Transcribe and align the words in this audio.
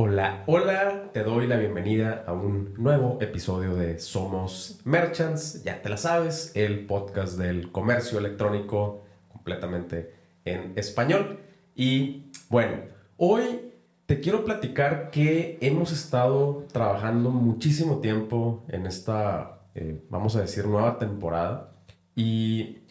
Hola, 0.00 0.44
hola, 0.46 1.10
te 1.12 1.24
doy 1.24 1.48
la 1.48 1.56
bienvenida 1.56 2.22
a 2.24 2.32
un 2.32 2.72
nuevo 2.76 3.18
episodio 3.20 3.74
de 3.74 3.98
Somos 3.98 4.80
Merchants, 4.84 5.64
ya 5.64 5.82
te 5.82 5.88
la 5.88 5.96
sabes, 5.96 6.52
el 6.54 6.86
podcast 6.86 7.36
del 7.36 7.72
comercio 7.72 8.20
electrónico 8.20 9.02
completamente 9.26 10.14
en 10.44 10.74
español. 10.76 11.40
Y 11.74 12.30
bueno, 12.48 12.76
hoy 13.16 13.72
te 14.06 14.20
quiero 14.20 14.44
platicar 14.44 15.10
que 15.10 15.58
hemos 15.62 15.90
estado 15.90 16.64
trabajando 16.72 17.30
muchísimo 17.30 17.98
tiempo 17.98 18.64
en 18.68 18.86
esta, 18.86 19.62
eh, 19.74 20.00
vamos 20.10 20.36
a 20.36 20.42
decir, 20.42 20.64
nueva 20.68 21.00
temporada. 21.00 21.72
Y 22.14 22.82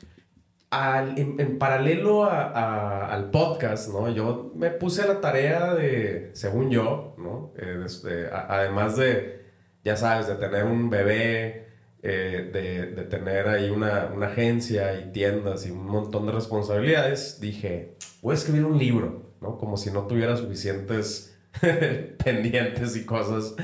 en, 0.71 1.57
paralelo 1.57 2.25
al 2.29 3.29
podcast, 3.31 3.89
¿no? 3.89 4.09
Yo 4.11 4.51
me 4.55 4.69
puse 4.69 5.07
la 5.07 5.21
tarea 5.21 5.73
de, 5.73 6.31
según 6.33 6.69
yo, 6.69 7.15
¿no? 7.17 7.53
Eh, 7.57 8.29
además 8.31 8.97
de, 8.97 9.45
ya 9.83 9.95
sabes, 9.95 10.27
de 10.27 10.35
tener 10.35 10.65
un 10.65 10.89
bebé, 10.89 11.67
eh, 12.03 12.49
de, 12.95 13.03
tener 13.03 13.47
ahí 13.47 13.69
una, 13.69 14.11
una, 14.13 14.27
agencia 14.27 14.99
y 14.99 15.11
tiendas 15.11 15.65
y 15.65 15.71
un 15.71 15.85
montón 15.85 16.25
de 16.25 16.33
responsabilidades, 16.33 17.39
dije, 17.39 17.95
voy 18.21 18.33
a 18.33 18.35
escribir 18.35 18.65
un 18.65 18.77
libro, 18.77 19.31
¿no? 19.41 19.57
Como 19.57 19.77
si 19.77 19.91
no 19.91 20.05
tuviera 20.05 20.35
suficientes 20.35 21.37
pendientes 22.23 22.95
y 22.97 23.05
cosas 23.05 23.55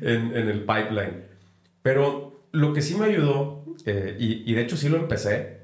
en, 0.00 0.36
en, 0.36 0.48
el 0.48 0.60
pipeline. 0.60 1.24
Pero 1.82 2.42
lo 2.52 2.72
que 2.72 2.82
sí 2.82 2.96
me 2.96 3.06
ayudó, 3.06 3.64
eh, 3.86 4.16
y, 4.18 4.50
y 4.50 4.54
de 4.54 4.62
hecho 4.62 4.76
sí 4.76 4.88
lo 4.88 4.96
empecé, 4.96 5.59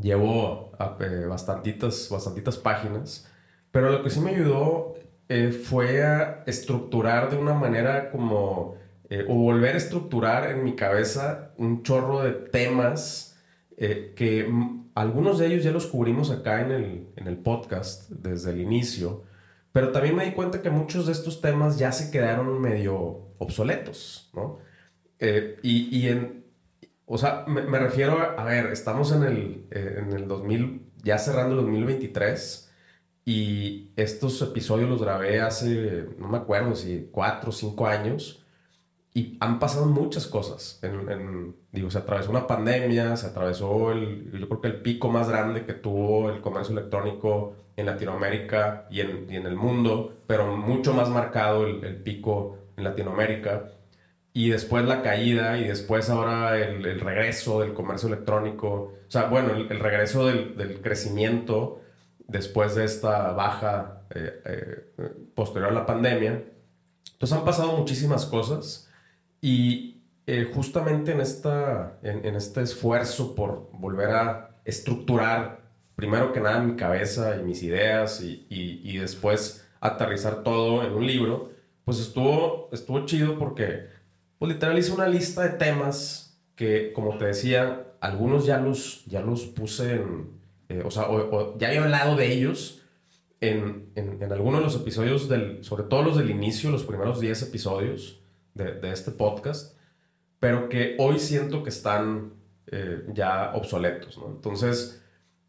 llevo 0.00 0.72
eh, 1.00 1.26
bastantitas, 1.28 2.08
bastantitas 2.10 2.56
páginas, 2.56 3.28
pero 3.70 3.90
lo 3.90 4.02
que 4.02 4.10
sí 4.10 4.20
me 4.20 4.30
ayudó 4.30 4.94
eh, 5.28 5.52
fue 5.52 6.04
a 6.04 6.44
estructurar 6.46 7.30
de 7.30 7.36
una 7.36 7.54
manera 7.54 8.10
como, 8.10 8.76
eh, 9.10 9.24
o 9.28 9.34
volver 9.34 9.74
a 9.74 9.78
estructurar 9.78 10.50
en 10.50 10.64
mi 10.64 10.74
cabeza 10.74 11.52
un 11.56 11.82
chorro 11.82 12.22
de 12.22 12.32
temas 12.32 13.24
que 13.78 14.52
algunos 14.96 15.38
de 15.38 15.46
ellos 15.46 15.62
ya 15.62 15.70
los 15.70 15.86
cubrimos 15.86 16.32
acá 16.32 16.62
en 16.62 16.72
el, 16.72 17.06
en 17.14 17.28
el 17.28 17.36
podcast 17.36 18.10
desde 18.10 18.50
el 18.50 18.60
inicio, 18.60 19.22
pero 19.70 19.92
también 19.92 20.16
me 20.16 20.24
di 20.24 20.32
cuenta 20.32 20.62
que 20.62 20.70
muchos 20.70 21.06
de 21.06 21.12
estos 21.12 21.40
temas 21.40 21.78
ya 21.78 21.92
se 21.92 22.10
quedaron 22.10 22.60
medio 22.60 23.28
obsoletos, 23.38 24.32
¿no? 24.34 24.58
y, 25.20 25.96
y 25.96 26.08
en, 26.08 26.38
o 27.08 27.16
sea, 27.18 27.44
me, 27.46 27.78
refiero 27.78 28.18
a, 28.38 28.44
ver, 28.44 28.66
estamos 28.66 29.12
en 29.12 29.22
el, 29.22 29.66
eh, 29.70 29.96
en 29.98 30.12
el 30.12 30.28
2000, 30.28 30.82
ya 31.02 31.18
cerrando 31.18 31.54
el 31.54 31.62
2023, 31.62 32.70
y 33.24 33.90
estos 33.96 34.40
episodios 34.42 34.88
los 34.90 35.02
grabé 35.02 35.40
hace, 35.40 36.06
no 36.18 36.28
me 36.28 36.38
acuerdo 36.38 36.74
si 36.76 37.08
cuatro 37.10 37.50
o 37.50 37.52
cinco 37.52 37.86
años, 37.86 38.44
y 39.14 39.36
han 39.40 39.58
pasado 39.58 39.86
muchas 39.86 40.26
cosas. 40.26 40.80
En, 40.82 41.56
digo, 41.72 41.90
se 41.90 41.98
atravesó 41.98 42.30
una 42.30 42.46
pandemia, 42.46 43.16
se 43.16 43.26
atravesó 43.26 43.90
el, 43.92 44.30
yo 44.38 44.48
creo 44.48 44.60
que 44.60 44.68
el 44.68 44.82
pico 44.82 45.08
más 45.08 45.28
grande 45.28 45.64
que 45.64 45.72
tuvo 45.72 46.30
el 46.30 46.40
comercio 46.40 46.72
electrónico 46.78 47.54
en 47.76 47.86
Latinoamérica 47.86 48.86
y 48.90 49.00
en, 49.00 49.26
y 49.30 49.36
en 49.36 49.46
el 49.46 49.56
mundo, 49.56 50.14
pero 50.26 50.56
mucho 50.56 50.92
más 50.92 51.08
marcado 51.08 51.66
el, 51.66 51.84
el 51.84 51.96
pico 51.96 52.58
en 52.76 52.84
Latinoamérica 52.84 53.77
y 54.38 54.50
después 54.50 54.84
la 54.84 55.02
caída 55.02 55.58
y 55.58 55.66
después 55.66 56.08
ahora 56.08 56.56
el, 56.56 57.00
regreso 57.00 57.58
del 57.58 57.74
comercio 57.74 58.06
electrónico, 58.06 58.68
o 58.68 59.10
sea, 59.10 59.24
bueno, 59.24 59.52
el, 59.52 59.80
regreso 59.80 60.28
del, 60.28 60.80
crecimiento 60.80 61.80
después 62.28 62.76
de 62.76 62.84
esta 62.84 63.32
baja 63.32 64.02
eh, 64.14 64.40
eh, 64.44 65.12
posterior 65.34 65.72
a 65.72 65.74
la 65.74 65.86
pandemia. 65.86 66.44
Entonces 67.14 67.36
han 67.36 67.44
pasado 67.44 67.76
muchísimas 67.76 68.26
cosas 68.26 68.88
y 69.40 70.04
eh, 70.28 70.48
justamente 70.54 71.10
en, 71.10 71.20
esta, 71.20 71.98
en, 72.04 72.36
este 72.36 72.62
esfuerzo 72.62 73.34
por 73.34 73.70
volver 73.72 74.10
a 74.10 74.50
estructurar 74.64 75.62
primero 75.96 76.32
que 76.32 76.38
nada 76.38 76.60
mi 76.60 76.76
cabeza 76.76 77.36
y 77.40 77.42
mis 77.42 77.64
ideas 77.64 78.22
y, 78.22 78.46
y, 78.48 78.88
y 78.88 78.98
después 78.98 79.68
aterrizar 79.80 80.44
todo 80.44 80.84
en 80.84 80.92
un 80.92 81.04
libro, 81.04 81.50
pues 81.84 81.98
estuvo, 81.98 82.68
estuvo 82.70 83.04
chido 83.04 83.36
porque 83.36 83.97
pues 84.38 84.52
literal 84.52 84.78
hice 84.78 84.92
una 84.92 85.08
lista 85.08 85.42
de 85.42 85.50
temas 85.50 86.38
que, 86.54 86.92
como 86.92 87.18
te 87.18 87.26
decía, 87.26 87.86
algunos 88.00 88.46
ya 88.46 88.58
los, 88.58 89.04
ya 89.06 89.20
los 89.20 89.46
puse 89.46 89.94
en, 89.94 90.30
eh, 90.68 90.82
o 90.84 90.90
sea, 90.90 91.06
ya 91.58 91.68
había 91.68 91.84
hablado 91.84 92.16
de 92.16 92.32
ellos 92.32 92.82
en, 93.40 93.90
en, 93.94 94.22
en, 94.22 94.32
algunos 94.32 94.60
de 94.60 94.64
los 94.64 94.76
episodios, 94.76 95.28
del, 95.28 95.64
sobre 95.64 95.84
todo 95.84 96.02
los 96.02 96.16
del 96.16 96.30
inicio, 96.30 96.70
los 96.70 96.84
primeros 96.84 97.20
10 97.20 97.42
episodios 97.42 98.20
de, 98.54 98.74
de 98.74 98.92
este 98.92 99.10
podcast, 99.10 99.76
pero 100.40 100.68
que 100.68 100.96
hoy 100.98 101.18
siento 101.18 101.62
que 101.62 101.70
están 101.70 102.34
eh, 102.66 103.04
ya 103.14 103.52
obsoletos, 103.54 104.18
¿no? 104.18 104.26
Entonces, 104.28 105.02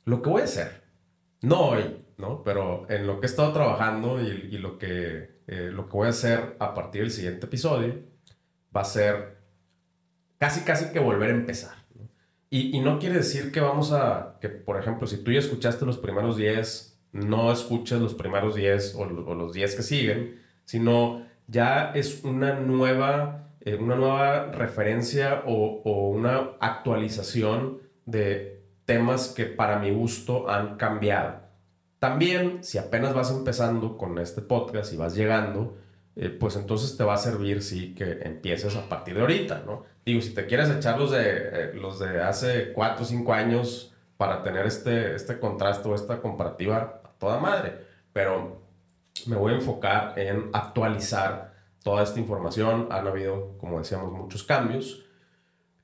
lo 0.06 0.22
que 0.22 0.30
voy 0.30 0.42
a 0.42 0.46
hacer, 0.46 0.84
no 1.42 1.70
hoy, 1.70 2.06
¿no? 2.18 2.44
Pero 2.44 2.90
en 2.90 3.06
lo 3.08 3.20
que 3.20 3.28
he 3.28 3.30
estado 3.30 3.52
trabajando 3.52 4.22
y, 4.22 4.50
y 4.52 4.58
lo, 4.58 4.78
que, 4.78 5.42
eh, 5.48 5.70
lo 5.72 5.88
que 5.88 5.94
voy 5.94 6.08
a 6.08 6.12
hacer 6.12 6.56
a 6.60 6.74
partir 6.74 7.02
del 7.02 7.12
siguiente 7.12 7.46
episodio 7.46 8.09
va 8.76 8.82
a 8.82 8.86
ser 8.86 9.38
casi, 10.38 10.62
casi 10.62 10.92
que 10.92 11.00
volver 11.00 11.30
a 11.30 11.34
empezar. 11.34 11.76
Y, 12.50 12.76
y, 12.76 12.80
no 12.80 12.98
quiere 12.98 13.16
decir 13.16 13.52
que 13.52 13.60
vamos 13.60 13.92
a, 13.92 14.38
que 14.42 14.50
por 14.50 14.80
ejemplo, 14.80 15.06
si 15.06 15.24
tú 15.24 15.32
ya 15.32 15.40
escuchaste 15.40 15.86
los 15.86 16.00
primeros 16.00 16.36
10, 16.36 17.00
no 17.12 17.52
escuches 17.52 18.00
los 18.00 18.14
primeros 18.16 18.56
10 18.56 18.96
o, 18.96 19.06
los 19.06 19.54
10 19.54 19.76
que 19.76 19.84
siguen, 19.84 20.42
sino 20.66 21.26
ya 21.48 21.92
es 21.94 22.24
una 22.24 22.54
nueva, 22.60 23.50
eh, 23.62 23.76
una 23.76 23.96
nueva 23.96 24.52
referencia 24.52 25.44
o, 25.46 25.82
o 25.84 26.10
una 26.10 26.52
actualización 26.60 27.80
de 28.06 28.64
temas 28.86 29.28
que 29.30 29.46
para 29.46 29.78
mi 29.78 29.92
gusto 29.92 30.50
han 30.50 30.78
cambiado. 30.78 31.42
También, 32.00 32.64
si 32.64 32.78
apenas 32.78 33.14
vas 33.14 33.30
empezando 33.30 33.98
con 33.98 34.18
este 34.20 34.42
podcast 34.42 34.94
y 34.94 34.98
vas 34.98 35.16
llegando, 35.16 35.78
eh, 36.16 36.30
pues 36.30 36.56
entonces 36.56 36.98
te 36.98 37.04
va 37.04 37.14
a 37.14 37.18
servir, 37.18 37.62
sí, 37.62 37.94
que 37.94 38.20
empieces 38.24 38.76
a 38.76 38.90
partir 38.90 39.16
de 39.16 39.22
ahorita, 39.22 39.64
¿no? 39.66 39.86
Digo, 40.06 40.22
si 40.22 40.34
te 40.34 40.46
quieres 40.46 40.70
echar 40.70 41.00
los 41.00 41.12
de, 41.12 41.22
eh, 41.26 41.72
los 41.74 42.00
de 42.00 42.22
hace 42.22 42.74
4 42.74 43.04
o 43.04 43.06
5 43.06 43.34
años 43.34 43.94
para 44.18 44.44
tener 44.44 44.66
este, 44.66 45.16
este 45.16 45.40
contraste 45.40 45.88
o 45.88 45.96
esta 45.96 46.22
comparativa, 46.22 47.02
a 47.04 47.10
toda 47.20 47.40
madre, 47.40 47.86
pero 48.12 48.62
me 49.28 49.36
voy 49.36 49.54
a 49.54 49.56
enfocar 49.56 50.18
en 50.18 50.50
actualizar 50.54 51.54
toda 51.84 52.04
esta 52.04 52.20
información. 52.20 52.88
Han 52.92 53.08
habido, 53.08 53.58
como 53.58 53.80
decíamos, 53.80 54.12
muchos 54.12 54.44
cambios 54.44 55.06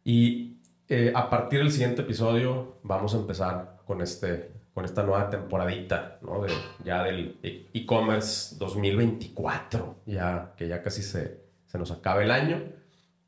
y 0.03 0.57
eh, 0.87 1.11
a 1.15 1.29
partir 1.29 1.59
del 1.59 1.71
siguiente 1.71 2.01
episodio 2.01 2.77
vamos 2.83 3.13
a 3.13 3.17
empezar 3.17 3.77
con 3.85 4.01
este 4.01 4.54
con 4.75 4.83
esta 4.83 5.03
nueva 5.03 5.29
temporadita, 5.29 6.19
¿no? 6.21 6.41
De, 6.41 6.51
ya 6.83 7.01
del 7.01 7.39
e-commerce 7.73 8.57
2024, 8.59 10.01
ya 10.05 10.53
que 10.57 10.67
ya 10.67 10.83
casi 10.83 11.01
se, 11.01 11.39
se 11.65 11.79
nos 11.79 11.91
acaba 11.91 12.21
el 12.21 12.29
año. 12.29 12.61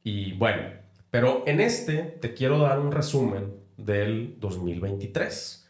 Y 0.04 0.34
bueno, 0.34 0.62
pero 1.10 1.46
en 1.48 1.62
este 1.62 2.00
te 2.00 2.34
quiero 2.34 2.60
dar 2.60 2.80
un 2.80 2.92
resumen 2.92 3.54
del 3.78 4.36
2023. 4.42 5.70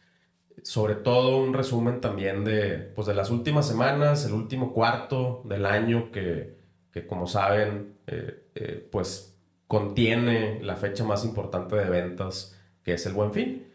Sobre 0.64 0.96
todo 0.96 1.38
un 1.38 1.54
resumen 1.54 2.02
también 2.02 2.44
de, 2.44 2.80
pues 2.96 3.06
de 3.06 3.14
las 3.14 3.30
últimas 3.30 3.68
semanas, 3.68 4.26
el 4.26 4.34
último 4.34 4.74
cuarto 4.74 5.44
del 5.46 5.68
año 5.68 6.12
que, 6.12 6.58
que 6.92 7.06
como 7.06 7.28
saben, 7.28 7.98
eh, 8.08 8.48
eh, 8.56 8.90
pues 8.92 9.38
contiene 9.68 10.60
la 10.64 10.76
fecha 10.76 11.04
más 11.04 11.24
importante 11.24 11.76
de 11.76 11.88
ventas, 11.88 12.58
que 12.82 12.94
es 12.94 13.06
el 13.06 13.14
buen 13.14 13.32
fin. 13.32 13.68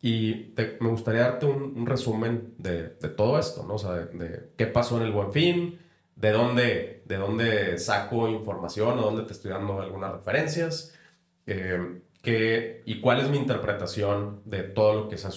Y 0.00 0.54
me 0.80 0.88
gustaría 0.88 1.22
darte 1.22 1.46
un, 1.46 1.84
resumen 1.86 2.54
de, 2.58 2.90
de, 2.90 3.08
todo 3.08 3.38
esto, 3.38 3.64
¿no? 3.66 3.74
O 3.74 3.78
sea, 3.78 3.92
de, 3.92 4.50
qué 4.56 4.66
pasó 4.66 4.96
en 4.98 5.04
el 5.04 5.12
Buen 5.12 5.32
Fin, 5.32 5.78
de 6.14 6.30
dónde, 6.30 7.02
de 7.04 7.16
dónde 7.16 7.78
saco 7.78 8.28
información 8.28 8.98
o 8.98 9.02
dónde 9.02 9.22
te 9.24 9.32
estoy 9.32 9.50
dando 9.50 9.80
algunas 9.80 10.12
referencias, 10.12 10.94
eh, 11.46 12.02
y 12.84 13.00
cuál 13.00 13.20
es 13.20 13.30
mi 13.30 13.38
interpretación 13.38 14.42
de 14.44 14.62
todo 14.62 14.94
lo 14.94 15.08
que, 15.08 15.16
se 15.16 15.28
ha, 15.28 15.30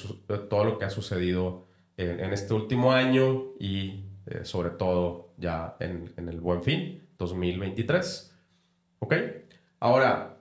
todo 0.50 0.66
lo 0.66 0.78
que 0.78 0.86
ha 0.86 0.90
sucedido 0.90 1.66
en, 1.96 2.20
en 2.20 2.34
este 2.34 2.54
último 2.54 2.92
año 2.92 3.54
y 3.60 4.06
eh, 4.26 4.42
sobre 4.44 4.72
todo 4.72 5.34
ya 5.38 5.78
en, 5.80 6.14
en, 6.18 6.28
el 6.28 6.42
Buen 6.42 6.64
Fin 6.64 7.08
2023. 7.18 8.36
¿Ok? 9.00 9.14
Ahora, 9.80 10.38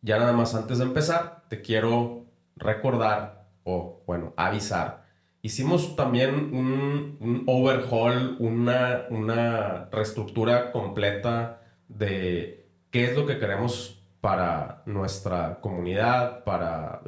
ya 0.00 0.18
nada 0.18 0.32
más 0.32 0.54
antes 0.54 0.78
de 0.78 0.84
empezar, 0.84 1.44
te 1.48 1.60
quiero 1.60 2.27
recordar 2.58 3.48
o, 3.64 4.02
bueno, 4.06 4.34
avisar. 4.36 5.06
Hicimos 5.42 5.94
también 5.96 6.54
un, 6.54 7.44
overhaul, 7.46 8.36
una, 8.40 9.04
una 9.10 9.88
reestructura 9.90 10.72
completa 10.72 11.62
de 11.88 12.68
qué 12.90 13.04
es 13.06 13.16
lo 13.16 13.26
que 13.26 13.38
queremos 13.38 14.02
para 14.20 14.82
nuestra 14.86 15.60
comunidad, 15.60 16.44
para 16.44 17.02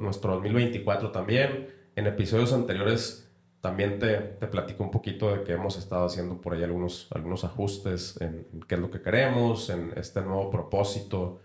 nuestro 0.00 0.34
2024 0.34 1.10
también. 1.10 1.68
En 1.96 2.06
episodios 2.06 2.52
anteriores 2.52 3.30
también 3.60 3.98
te, 3.98 4.16
te, 4.16 4.46
platico 4.46 4.82
un 4.82 4.90
poquito 4.90 5.34
de 5.34 5.44
que 5.44 5.52
hemos 5.52 5.76
estado 5.76 6.06
haciendo 6.06 6.40
por 6.40 6.54
ahí 6.54 6.62
algunos, 6.62 7.08
algunos 7.14 7.44
ajustes 7.44 8.18
en, 8.20 8.46
qué 8.66 8.76
es 8.76 8.80
lo 8.80 8.90
que 8.90 9.02
queremos, 9.02 9.68
en 9.70 9.92
este 9.96 10.22
nuevo 10.22 10.50
propósito 10.50 11.40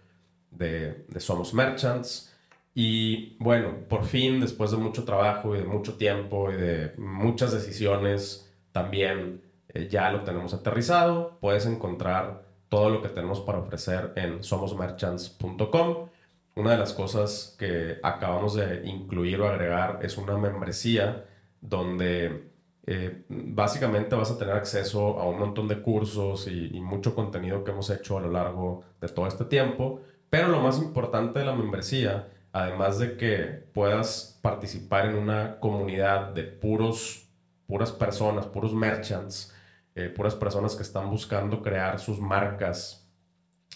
de, 0.51 1.05
de, 1.09 1.19
Somos 1.19 1.53
Merchants. 1.53 2.34
Y 2.77 3.37
bueno, 3.39 3.87
por 3.87 4.03
fin, 4.03 4.41
después 4.41 4.69
de 4.71 4.77
mucho 4.77 5.05
trabajo 5.05 5.55
y 5.55 5.59
de 5.59 5.65
mucho 5.65 5.95
tiempo 5.95 6.51
y 6.51 6.55
de 6.55 6.93
muchas 6.97 7.53
decisiones, 7.53 8.53
también 8.73 9.41
eh, 9.69 9.87
ya 9.89 10.11
lo 10.11 10.23
tenemos 10.23 10.53
aterrizado. 10.53 11.37
Puedes 11.39 11.65
encontrar 11.65 12.43
todo 12.67 12.89
lo 12.89 13.01
que 13.01 13.07
tenemos 13.07 13.39
para 13.39 13.59
ofrecer 13.59 14.11
en 14.17 14.43
somosmerchants.com. 14.43 16.09
Una 16.55 16.71
de 16.71 16.77
las 16.77 16.91
cosas 16.91 17.55
que 17.57 17.97
acabamos 18.03 18.55
de 18.55 18.85
incluir 18.85 19.39
o 19.39 19.47
agregar 19.47 19.99
es 20.03 20.17
una 20.17 20.37
membresía 20.37 21.25
donde 21.61 22.49
eh, 22.87 23.23
básicamente 23.29 24.15
vas 24.15 24.31
a 24.31 24.37
tener 24.37 24.53
acceso 24.55 25.19
a 25.19 25.27
un 25.27 25.39
montón 25.39 25.69
de 25.69 25.81
cursos 25.81 26.47
y, 26.47 26.79
mucho 26.81 27.15
contenido 27.15 27.63
que 27.63 27.71
hemos 27.71 27.89
hecho 27.89 28.17
a 28.17 28.21
lo 28.21 28.31
largo 28.31 28.83
de 28.99 29.07
todo 29.07 29.27
este 29.27 29.45
tiempo. 29.45 30.01
Pero 30.29 30.49
lo 30.49 30.59
más 30.59 30.77
importante 30.79 31.39
de 31.39 31.45
la 31.45 31.55
membresía, 31.55 32.27
además 32.55 32.99
de 32.99 33.17
que 33.17 33.67
puedas 33.73 34.39
participar 34.41 35.07
en 35.07 35.15
una 35.15 35.59
comunidad 35.59 36.29
de 36.33 36.43
puros, 36.43 37.29
puras 37.67 37.91
personas, 37.91 38.47
puros 38.47 38.73
merchants, 38.73 39.53
eh, 39.95 40.09
puras 40.09 40.35
personas 40.35 40.75
que 40.75 40.83
están 40.83 41.09
buscando 41.09 41.61
crear 41.61 41.99
sus 41.99 42.19
marcas, 42.19 43.09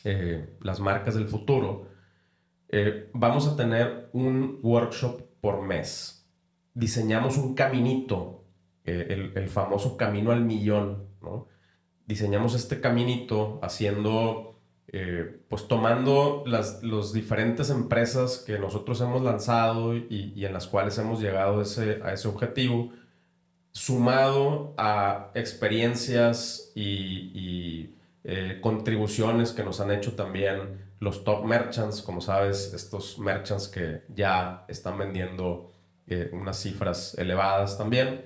eh, 0.04 0.58
las 0.62 0.80
marcas 0.80 1.16
del 1.16 1.28
futuro, 1.28 1.88
vamos 3.14 3.48
a 3.48 3.56
tener 3.56 4.10
un 4.14 4.60
workshop 4.62 5.24
por 5.42 5.62
mes 5.62 6.20
diseñamos 6.80 7.38
un 7.38 7.56
caminito, 7.56 8.46
eh, 8.86 9.32
el, 9.36 9.50
famoso 9.50 9.98
camino 9.98 10.32
al 10.32 10.46
millón, 10.46 11.10
¿no? 11.22 11.48
Diseñamos 12.06 12.56
este 12.56 12.80
caminito 12.82 13.60
haciendo, 13.62 14.59
eh, 14.92 15.42
pues 15.48 15.68
tomando 15.68 16.44
las 16.48 16.82
diferentes 17.14 17.70
empresas 17.70 18.40
que 18.40 18.58
nosotros 18.58 19.00
hemos 19.02 19.22
lanzado 19.22 19.96
y, 19.96 20.34
en 20.44 20.52
las 20.52 20.66
cuales 20.66 20.98
hemos 20.98 21.22
llegado 21.22 21.60
a 21.60 22.14
ese 22.14 22.28
objetivo, 22.28 22.92
sumado 23.72 24.74
a 24.78 25.30
experiencias 25.36 26.72
y, 26.76 27.94
eh, 28.24 28.58
contribuciones 28.62 29.52
que 29.52 29.64
nos 29.64 29.80
han 29.80 29.92
hecho 29.92 30.14
también 30.16 30.90
los 31.00 31.24
top 31.24 31.46
merchants, 31.46 32.02
como 32.02 32.20
sabes, 32.20 32.74
estos 32.74 33.18
merchants 33.18 33.68
que 33.68 34.04
ya 34.14 34.66
están 34.68 34.98
vendiendo 34.98 35.72
eh, 36.08 36.30
unas 36.34 36.60
cifras 36.62 37.16
elevadas 37.18 37.78
también. 37.78 38.26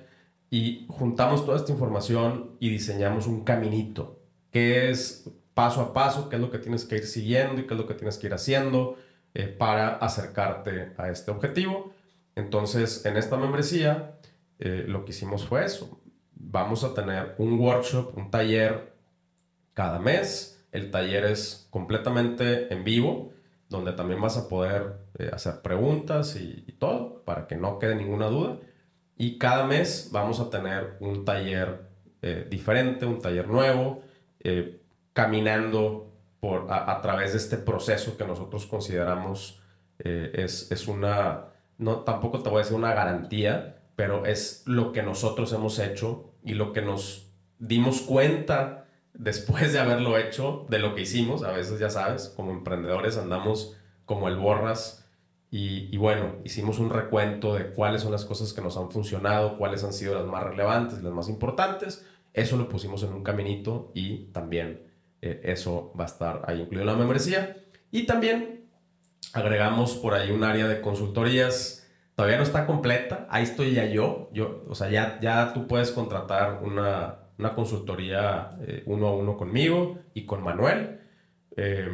Y 0.50 0.86
juntamos 0.88 1.44
toda 1.44 1.58
esta 1.58 1.72
información 1.72 2.52
y 2.58 2.70
diseñamos 2.70 3.26
un 3.26 3.44
caminito, 3.44 4.18
que 4.50 4.90
es 4.90 5.30
paso 5.54 5.80
a 5.80 5.92
paso, 5.92 6.28
qué 6.28 6.36
es 6.36 6.42
lo 6.42 6.50
que 6.50 6.58
tienes 6.58 6.84
que 6.84 6.96
ir 6.96 7.06
siguiendo 7.06 7.60
y 7.60 7.66
qué 7.66 7.74
es 7.74 7.80
lo 7.80 7.86
que 7.86 7.94
tienes 7.94 8.18
que 8.18 8.26
ir 8.26 8.34
haciendo 8.34 8.96
eh, 9.34 9.46
para 9.46 9.96
acercarte 9.96 10.92
a 10.96 11.08
este 11.08 11.30
objetivo. 11.30 11.92
Entonces, 12.34 13.06
en 13.06 13.16
esta 13.16 13.36
membresía, 13.36 14.18
eh, 14.58 14.84
lo 14.86 15.04
que 15.04 15.12
hicimos 15.12 15.46
fue 15.46 15.64
eso. 15.64 16.00
Vamos 16.32 16.84
a 16.84 16.92
tener 16.94 17.34
un 17.38 17.58
workshop, 17.58 18.16
un 18.16 18.30
taller 18.30 18.92
cada 19.72 19.98
mes. 19.98 20.64
El 20.72 20.90
taller 20.90 21.24
es 21.24 21.68
completamente 21.70 22.72
en 22.72 22.84
vivo 22.84 23.32
donde 23.68 23.92
también 23.92 24.20
vas 24.20 24.36
a 24.36 24.48
poder 24.48 24.98
eh, 25.18 25.30
hacer 25.32 25.62
preguntas 25.62 26.36
y, 26.36 26.62
todo 26.78 27.24
para 27.24 27.46
que 27.46 27.56
no 27.56 27.78
quede 27.78 27.94
ninguna 27.94 28.26
duda. 28.26 28.58
Y 29.16 29.38
cada 29.38 29.64
mes 29.64 30.10
vamos 30.12 30.38
a 30.40 30.50
tener 30.50 30.96
un 31.00 31.24
taller 31.24 31.92
diferente, 32.48 33.04
un 33.04 33.20
taller 33.20 33.46
nuevo, 33.48 34.00
caminando 35.14 36.12
por, 36.40 36.66
a, 36.70 37.00
través 37.00 37.32
de 37.32 37.38
este 37.38 37.56
proceso 37.56 38.18
que 38.18 38.26
nosotros 38.26 38.66
consideramos 38.66 39.62
es, 39.98 40.70
es 40.70 40.88
una, 40.88 41.46
no, 41.78 42.00
tampoco 42.00 42.42
te 42.42 42.50
voy 42.50 42.58
a 42.58 42.62
decir 42.62 42.76
una 42.76 42.92
garantía, 42.92 43.78
pero 43.96 44.26
es 44.26 44.62
lo 44.66 44.92
que 44.92 45.02
nosotros 45.02 45.50
hemos 45.54 45.78
hecho 45.78 46.34
y 46.44 46.52
lo 46.52 46.74
que 46.74 46.82
nos 46.82 47.32
dimos 47.58 48.02
cuenta 48.02 48.84
después 49.14 49.72
de 49.72 49.78
haberlo 49.78 50.18
hecho, 50.18 50.66
de 50.68 50.80
lo 50.80 50.94
que 50.94 51.02
hicimos, 51.02 51.42
a 51.44 51.52
veces 51.52 51.78
ya 51.78 51.88
sabes, 51.88 52.28
como 52.36 52.50
emprendedores 52.50 53.16
andamos 53.16 53.76
como 54.04 54.28
el 54.28 54.36
borras 54.36 55.04
y, 55.56 55.96
bueno, 55.98 56.34
hicimos 56.42 56.80
un 56.80 56.90
recuento 56.90 57.54
de 57.54 57.70
cuáles 57.70 58.02
son 58.02 58.10
las 58.10 58.24
cosas 58.24 58.52
que 58.52 58.60
nos 58.60 58.76
han 58.76 58.90
funcionado, 58.90 59.56
cuáles 59.56 59.84
han 59.84 59.92
sido 59.92 60.16
las 60.16 60.26
más 60.26 60.42
relevantes, 60.42 61.00
las 61.00 61.12
más 61.12 61.28
importantes. 61.28 62.04
Eso 62.32 62.56
lo 62.56 62.68
pusimos 62.68 63.04
en 63.04 63.12
un 63.12 63.22
caminito 63.22 63.92
y 63.94 64.32
también 64.32 64.82
eh, 65.24 65.40
eso 65.44 65.92
va 65.98 66.04
a 66.04 66.06
estar 66.06 66.42
ahí 66.46 66.60
incluido 66.60 66.82
en 66.82 66.86
la 66.86 66.96
membresía. 66.96 67.56
Y 67.90 68.04
también 68.04 68.68
agregamos 69.32 69.94
por 69.94 70.12
ahí 70.12 70.30
un 70.30 70.44
área 70.44 70.68
de 70.68 70.82
consultorías. 70.82 71.88
Todavía 72.14 72.36
no 72.36 72.42
está 72.42 72.66
completa, 72.66 73.26
ahí 73.30 73.44
estoy 73.44 73.72
ya 73.72 73.86
yo. 73.86 74.28
yo 74.34 74.64
o 74.68 74.74
sea, 74.74 74.90
ya, 74.90 75.18
ya 75.22 75.54
tú 75.54 75.66
puedes 75.66 75.92
contratar 75.92 76.60
una, 76.62 77.20
una 77.38 77.54
consultoría 77.54 78.50
eh, 78.60 78.82
uno 78.84 79.08
a 79.08 79.16
uno 79.16 79.38
conmigo 79.38 79.98
y 80.12 80.26
con 80.26 80.42
Manuel. 80.42 81.00
Eh, 81.56 81.88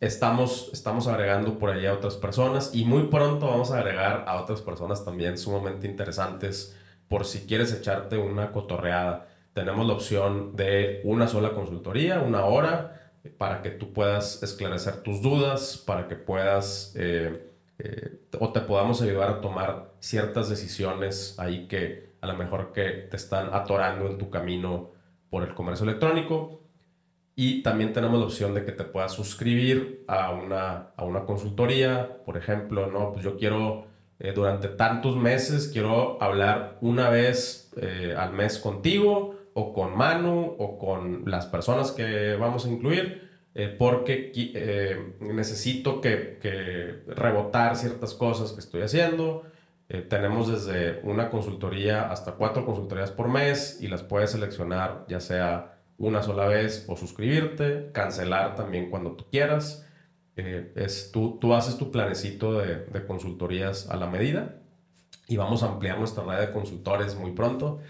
estamos, 0.00 0.70
estamos 0.72 1.06
agregando 1.06 1.58
por 1.58 1.70
allá 1.70 1.90
a 1.90 1.94
otras 1.94 2.16
personas 2.16 2.70
y 2.74 2.84
muy 2.84 3.04
pronto 3.04 3.46
vamos 3.46 3.70
a 3.70 3.78
agregar 3.78 4.24
a 4.26 4.40
otras 4.42 4.60
personas 4.60 5.04
también 5.04 5.38
sumamente 5.38 5.86
interesantes 5.86 6.76
por 7.08 7.24
si 7.24 7.46
quieres 7.46 7.72
echarte 7.72 8.18
una 8.18 8.50
cotorreada. 8.50 9.28
Tenemos 9.56 9.86
la 9.86 9.94
opción 9.94 10.54
de 10.54 11.00
una 11.02 11.28
sola 11.28 11.54
consultoría, 11.54 12.20
una 12.20 12.44
hora, 12.44 13.10
para 13.38 13.62
que 13.62 13.70
tú 13.70 13.94
puedas 13.94 14.42
esclarecer 14.42 14.96
tus 15.02 15.22
dudas, 15.22 15.82
para 15.86 16.08
que 16.08 16.14
puedas 16.14 16.92
eh, 16.94 17.40
o 18.38 18.52
te 18.52 18.60
podamos 18.60 19.00
ayudar 19.00 19.30
a 19.30 19.40
tomar 19.40 19.94
ciertas 19.98 20.50
decisiones 20.50 21.38
ahí 21.38 21.68
que 21.68 22.10
a 22.20 22.26
lo 22.26 22.36
mejor 22.36 22.74
que 22.74 22.90
te 23.10 23.16
están 23.16 23.48
atorando 23.54 24.06
en 24.08 24.18
tu 24.18 24.28
camino 24.28 24.90
por 25.30 25.42
el 25.42 25.54
comercio 25.54 25.84
electrónico. 25.84 26.60
Y 27.34 27.62
también 27.62 27.94
tenemos 27.94 28.20
la 28.20 28.26
opción 28.26 28.52
de 28.52 28.62
que 28.62 28.72
te 28.72 28.84
puedas 28.84 29.12
suscribir 29.12 30.04
a 30.06 30.32
una, 30.32 30.90
a 30.98 31.02
una 31.02 31.24
consultoría. 31.24 32.22
Por 32.26 32.36
ejemplo, 32.36 32.88
¿no? 32.88 33.10
Pues 33.12 33.24
yo 33.24 33.38
quiero, 33.38 33.86
eh, 34.18 34.32
durante 34.34 34.68
tantos 34.68 35.16
meses, 35.16 35.70
quiero 35.72 36.22
hablar 36.22 36.76
una 36.82 37.08
vez 37.08 37.72
eh, 37.80 38.14
al 38.14 38.34
mes 38.34 38.58
contigo 38.58 39.35
o 39.58 39.72
con 39.72 39.96
Manu 39.96 40.54
o 40.58 40.78
con 40.78 41.22
las 41.26 41.46
personas 41.46 41.90
que 41.90 42.36
vamos 42.36 42.66
a 42.66 42.68
incluir. 42.68 43.26
Eh, 43.58 43.74
porque 43.78 44.32
necesito 45.20 46.02
que, 46.02 46.38
que, 46.42 47.02
rebotar 47.06 47.74
ciertas 47.74 48.12
cosas 48.12 48.52
que 48.52 48.60
estoy 48.60 48.82
haciendo, 48.82 49.44
eh, 49.88 50.02
tenemos 50.02 50.48
desde 50.48 51.00
una 51.04 51.30
consultoría 51.30 52.10
hasta 52.10 52.32
cuatro 52.32 52.66
consultorías 52.66 53.10
por 53.12 53.28
mes 53.28 53.78
y 53.80 53.88
las 53.88 54.02
puedes 54.02 54.32
seleccionar 54.32 55.06
ya 55.08 55.20
sea 55.20 55.78
una 55.96 56.22
sola 56.22 56.46
vez 56.46 56.84
o 56.88 56.96
suscribirte, 56.96 57.90
cancelar 57.92 58.56
también 58.56 58.90
cuando 58.90 59.12
tú 59.12 59.24
quieras. 59.30 59.86
Eh, 60.36 60.72
es, 60.76 61.10
tú, 61.12 61.38
tú 61.40 61.54
haces 61.54 61.78
tu 61.78 61.90
planecito 61.90 62.58
de, 62.58 62.84
de, 62.84 63.06
consultorías 63.06 63.88
a 63.88 63.96
la 63.96 64.06
medida 64.06 64.56
y 65.28 65.38
vamos 65.38 65.62
a 65.62 65.68
ampliar 65.68 65.98
nuestra 65.98 66.24
red 66.24 66.40
de 66.40 66.52
consultores 66.52 67.14
muy 67.14 67.32
pronto. 67.32 67.80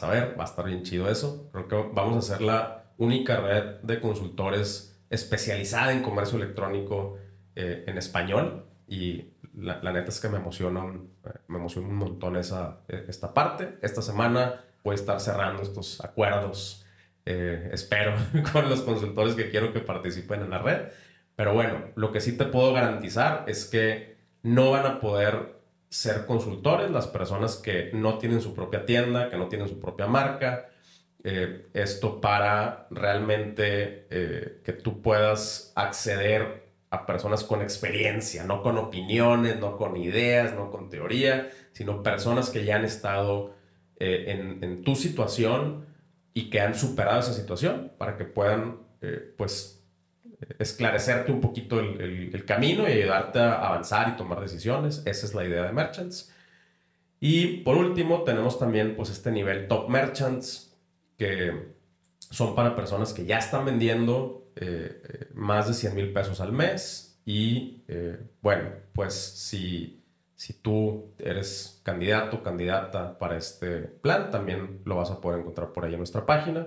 A 0.00 0.08
ver, 0.08 0.38
va 0.38 0.44
a 0.44 0.46
estar 0.46 0.64
bien 0.64 0.82
chido 0.82 1.10
eso. 1.10 1.50
Creo 1.52 1.68
que 1.68 1.90
vamos 1.92 2.16
a 2.18 2.34
ser 2.34 2.42
la 2.42 2.84
única 2.98 3.40
red 3.40 3.80
de 3.82 4.00
consultores 4.00 5.00
especializada 5.10 5.92
en 5.92 6.02
comercio 6.02 6.38
electrónico 6.38 7.18
eh, 7.54 7.84
en 7.86 7.98
español 7.98 8.64
y 8.86 9.32
la, 9.54 9.92
neta 9.92 10.08
es 10.08 10.20
que 10.20 10.28
me 10.28 10.38
emocionan, 10.38 11.08
me 11.48 11.58
emociona 11.58 11.88
un 11.88 11.96
montón 11.96 12.36
esa, 12.36 12.80
esta 12.88 13.34
parte. 13.34 13.78
Esta 13.82 14.00
semana 14.02 14.64
voy 14.82 14.92
a 14.92 14.94
estar 14.94 15.20
cerrando 15.20 15.62
estos 15.62 16.02
acuerdos, 16.02 16.86
eh, 17.26 17.70
espero, 17.72 18.14
con 18.52 18.68
los 18.68 18.82
consultores 18.82 19.34
que 19.34 19.50
quiero 19.50 19.72
que 19.72 19.80
participen 19.80 20.42
en 20.42 20.50
la 20.50 20.58
red. 20.58 20.88
Pero 21.36 21.54
bueno, 21.54 21.90
lo 21.94 22.12
que 22.12 22.20
sí 22.20 22.36
te 22.36 22.44
puedo 22.44 22.72
garantizar 22.72 23.44
es 23.48 23.66
que 23.66 24.16
no 24.42 24.70
van 24.70 24.86
a 24.86 25.00
poder 25.00 25.61
ser 25.92 26.24
consultores 26.24 26.90
las 26.90 27.06
personas 27.06 27.56
que 27.56 27.90
no 27.92 28.16
tienen 28.16 28.40
su 28.40 28.54
propia 28.54 28.86
tienda, 28.86 29.28
que 29.28 29.36
no 29.36 29.48
tienen 29.48 29.68
su 29.68 29.78
propia 29.78 30.06
marca. 30.06 30.70
Eh, 31.22 31.66
esto 31.74 32.18
para 32.18 32.86
realmente 32.90 34.06
eh, 34.08 34.62
que 34.64 34.72
tú 34.72 35.02
puedas 35.02 35.70
acceder 35.76 36.62
a 36.88 37.04
personas 37.04 37.44
con 37.44 37.60
experiencia, 37.60 38.44
no 38.44 38.62
con 38.62 38.78
opiniones, 38.78 39.60
no 39.60 39.76
con 39.76 39.98
ideas, 39.98 40.54
no 40.54 40.70
con 40.70 40.88
teoría, 40.88 41.50
sino 41.72 42.02
personas 42.02 42.48
que 42.48 42.64
ya 42.64 42.76
han 42.76 42.86
estado 42.86 43.54
eh, 44.00 44.58
en, 44.62 44.82
tu 44.84 44.96
situación 44.96 45.84
y 46.32 46.48
que 46.48 46.62
han 46.62 46.74
superado 46.74 47.20
esa 47.20 47.34
situación 47.34 47.92
para 47.98 48.16
que 48.16 48.24
puedan, 48.24 48.78
pues, 49.36 49.81
esclarecerte 50.58 51.32
un 51.32 51.40
poquito 51.40 51.80
el, 51.80 52.44
camino 52.46 52.88
y 52.88 52.92
ayudarte 52.92 53.38
a 53.38 53.66
avanzar 53.66 54.10
y 54.10 54.16
tomar 54.16 54.40
decisiones. 54.40 55.02
Esa 55.06 55.26
es 55.26 55.34
la 55.34 55.44
idea 55.44 55.64
de 55.64 55.72
Merchants. 55.72 56.32
Y 57.20 57.58
por 57.58 57.76
último, 57.76 58.24
tenemos 58.24 58.58
también 58.58 58.96
pues 58.96 59.10
este 59.10 59.30
nivel 59.30 59.68
top 59.68 59.88
merchants, 59.88 60.76
que 61.16 61.72
son 62.18 62.56
para 62.56 62.74
personas 62.74 63.12
que 63.12 63.24
ya 63.24 63.38
están 63.38 63.64
vendiendo 63.64 64.50
eh, 64.56 65.02
eh, 65.08 65.28
más 65.34 65.68
de 65.68 65.74
100 65.74 65.94
mil 65.94 66.12
pesos 66.12 66.40
al 66.40 66.52
mes. 66.52 67.20
Y 67.24 67.84
eh, 67.86 68.18
bueno, 68.40 68.70
pues 68.92 69.14
si, 69.14 70.02
si 70.34 70.54
tú 70.54 71.14
eres 71.18 71.80
candidato 71.84 72.38
o 72.38 72.42
candidata 72.42 73.18
para 73.18 73.36
este 73.36 73.82
plan, 73.82 74.30
también 74.30 74.80
lo 74.84 74.96
vas 74.96 75.12
a 75.12 75.20
poder 75.20 75.40
encontrar 75.40 75.72
por 75.72 75.84
ahí 75.84 75.92
en 75.92 75.98
nuestra 75.98 76.26
página. 76.26 76.66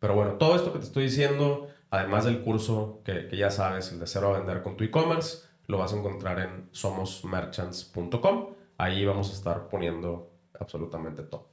Pero 0.00 0.16
bueno, 0.16 0.32
todo 0.32 0.56
esto 0.56 0.72
que 0.72 0.80
te 0.80 0.86
estoy 0.86 1.04
diciendo, 1.04 1.68
además 1.92 2.24
del 2.24 2.40
curso 2.40 3.02
que, 3.04 3.28
ya 3.36 3.50
sabes, 3.50 3.92
el 3.92 4.00
de 4.00 4.06
cero 4.06 4.34
a 4.34 4.38
vender 4.38 4.62
con 4.62 4.78
tu 4.78 4.82
e-commerce, 4.82 5.46
lo 5.66 5.76
vas 5.76 5.92
a 5.92 5.98
encontrar 5.98 6.40
en 6.40 6.68
somosmerchants.com. 6.72 8.54
Ahí 8.78 9.04
vamos 9.04 9.30
a 9.30 9.34
estar 9.34 9.68
poniendo 9.68 10.32
absolutamente 10.58 11.22
todo. 11.22 11.50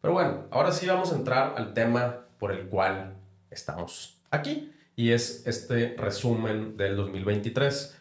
Pero 0.00 0.14
bueno, 0.14 0.44
ahora 0.52 0.70
sí 0.70 0.86
vamos 0.86 1.12
a 1.12 1.16
entrar 1.16 1.54
al 1.56 1.74
tema 1.74 2.20
por 2.38 2.52
el 2.52 2.68
cual 2.68 3.16
estamos 3.50 4.22
aquí 4.30 4.72
y 4.94 5.10
es 5.10 5.44
este 5.48 5.96
resumen 5.98 6.76
del 6.76 6.94
2023. 6.94 8.00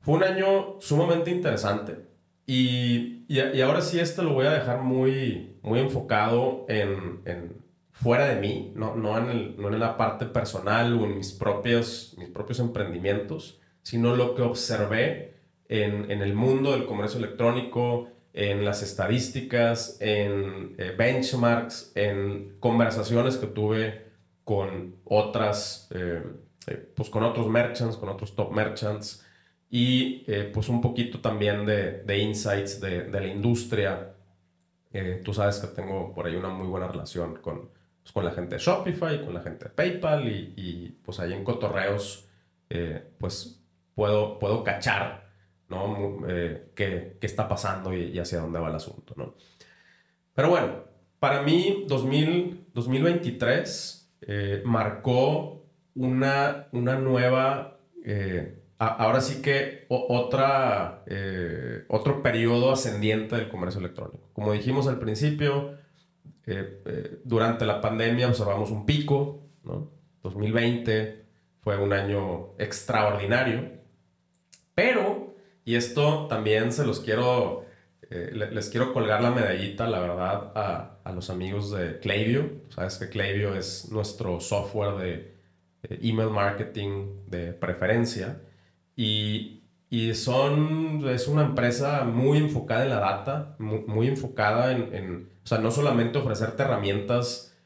Fue 0.00 0.14
un 0.16 0.24
año 0.24 0.80
sumamente 0.80 1.30
interesante 1.30 2.06
y, 2.44 3.24
y, 3.28 3.60
ahora 3.60 3.82
sí 3.82 4.00
este 4.00 4.24
lo 4.24 4.32
voy 4.32 4.46
a 4.46 4.50
dejar 4.50 4.82
muy, 4.82 5.56
muy 5.62 5.78
enfocado 5.78 6.66
en, 6.68 7.22
en 7.24 7.69
fuera 8.02 8.26
de 8.26 8.40
mí, 8.40 8.72
no, 8.74 8.94
no, 8.96 9.18
en 9.18 9.28
el, 9.28 9.56
no 9.58 9.68
en 9.68 9.78
la 9.78 9.96
parte 9.96 10.26
personal 10.26 10.94
o 10.94 11.04
en 11.04 11.16
mis 11.16 11.32
propios, 11.32 12.14
mis 12.18 12.28
propios 12.28 12.58
emprendimientos, 12.60 13.60
sino 13.82 14.16
lo 14.16 14.34
que 14.34 14.42
observé 14.42 15.34
en, 15.68 16.10
en 16.10 16.22
el 16.22 16.34
mundo 16.34 16.72
del 16.72 16.86
comercio 16.86 17.18
electrónico, 17.18 18.08
en 18.32 18.64
las 18.64 18.82
estadísticas, 18.82 19.98
en 20.00 20.74
eh, 20.78 20.94
benchmarks, 20.96 21.92
en 21.94 22.56
conversaciones 22.60 23.36
que 23.36 23.46
tuve 23.46 24.06
con 24.44 24.96
otras, 25.04 25.88
eh, 25.92 26.22
eh, 26.66 26.92
pues 26.94 27.10
con 27.10 27.22
otros 27.22 27.48
merchants, 27.48 27.96
con 27.96 28.08
otros 28.08 28.34
top 28.34 28.52
merchants 28.52 29.26
y 29.72 30.24
pues 30.52 30.68
un 30.68 30.80
poquito 30.80 31.20
también 31.20 31.64
de, 31.64 32.02
de 32.02 32.18
insights 32.18 32.80
de, 32.80 33.04
de, 33.04 33.20
la 33.20 33.28
industria. 33.28 34.16
tú 35.24 35.32
sabes 35.32 35.58
que 35.58 35.68
tengo 35.68 36.12
por 36.12 36.26
ahí 36.26 36.34
una 36.34 36.48
muy 36.48 36.66
buena 36.66 36.88
relación 36.88 37.36
con, 37.36 37.70
pues, 38.10 38.14
con 38.14 38.24
la 38.24 38.32
gente 38.32 38.56
de 38.56 38.60
Shopify, 38.60 39.24
con 39.24 39.34
la 39.34 39.40
gente 39.40 39.66
de 39.66 39.70
PayPal 39.70 40.28
y, 40.28 40.96
pues 41.04 41.20
ahí 41.20 41.32
en 41.32 41.44
cotorreos 41.44 42.26
pues 43.18 43.60
puedo, 43.94 44.38
puedo 44.38 44.62
cachar 44.62 45.30
¿no? 45.70 46.18
Eh, 46.28 46.72
qué, 46.74 47.16
está 47.22 47.48
pasando 47.48 47.94
y, 47.94 48.18
hacia 48.18 48.40
dónde 48.40 48.58
va 48.58 48.68
el 48.68 48.74
asunto, 48.74 49.14
¿no? 49.16 49.34
Pero 50.34 50.50
bueno, 50.50 50.84
para 51.18 51.42
mí 51.42 51.84
2000, 51.86 52.66
2023 52.74 54.12
eh, 54.22 54.62
marcó 54.64 55.64
una, 55.94 56.66
una 56.72 56.96
nueva, 56.96 57.78
eh, 58.04 58.58
ahora 58.78 59.20
sí 59.20 59.40
que 59.42 59.86
otra, 59.88 61.04
otro 61.88 62.22
periodo 62.22 62.72
ascendiente 62.72 63.36
del 63.36 63.48
comercio 63.48 63.80
electrónico. 63.80 64.30
Como 64.32 64.52
dijimos 64.52 64.88
al 64.88 64.98
principio, 64.98 65.78
durante 67.24 67.64
la 67.64 67.80
pandemia 67.80 68.28
observamos 68.28 68.70
un 68.70 68.84
pico, 68.84 69.48
¿no? 69.62 69.90
2020 70.22 71.24
fue 71.60 71.76
un 71.78 71.92
año 71.92 72.54
extraordinario, 72.58 73.70
pero 74.74 75.34
y 75.64 75.76
esto 75.76 76.26
también 76.26 76.72
se 76.72 76.84
los 76.84 77.00
quiero, 77.00 77.66
eh, 78.10 78.30
les 78.32 78.70
quiero 78.70 78.92
colgar 78.92 79.22
la 79.22 79.30
medallita, 79.30 79.86
la 79.86 80.00
verdad, 80.00 80.52
a, 80.54 80.98
a, 81.04 81.12
los 81.12 81.30
amigos 81.30 81.70
de 81.70 81.98
Klaviyo. 82.00 82.50
Sabes 82.70 82.96
que 82.96 83.08
Klaviyo 83.08 83.54
es 83.54 83.90
nuestro 83.92 84.40
software 84.40 84.96
de 84.96 85.40
email 86.02 86.30
marketing 86.30 87.26
de 87.26 87.52
preferencia. 87.52 88.40
Y, 88.96 89.59
y, 89.90 90.14
son, 90.14 91.08
es 91.08 91.26
una 91.26 91.42
empresa 91.42 92.04
muy 92.04 92.38
enfocada 92.38 92.84
en 92.84 92.90
la 92.90 93.00
data, 93.00 93.56
muy, 93.58 94.06
enfocada 94.06 94.70
en, 94.70 94.94
en, 94.94 95.30
o 95.42 95.46
sea, 95.46 95.58
no 95.58 95.72
solamente 95.72 96.18
ofrecerte 96.18 96.62
herramientas, 96.62 97.56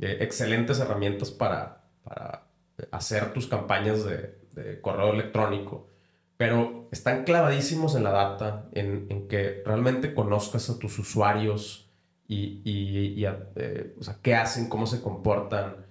eh, 0.00 0.16
excelentes 0.20 0.80
herramientas 0.80 1.30
para, 1.30 1.84
para 2.02 2.48
hacer 2.90 3.32
tus 3.32 3.46
campañas 3.46 4.04
de, 4.04 4.42
correo 4.80 5.12
electrónico, 5.12 5.88
pero 6.36 6.88
están 6.92 7.24
clavadísimos 7.24 7.96
en 7.96 8.04
la 8.04 8.12
data, 8.12 8.68
en, 8.72 9.06
en 9.10 9.26
que 9.26 9.62
realmente 9.66 10.14
conozcas 10.14 10.70
a 10.70 10.78
tus 10.78 10.98
usuarios 10.98 11.90
y, 12.28 12.62
y, 12.64 13.24
eh, 13.56 13.94
o 13.98 14.02
sea, 14.04 14.18
qué 14.22 14.34
hacen, 14.36 14.68
cómo 14.68 14.86
se 14.86 15.02
comportan 15.02 15.84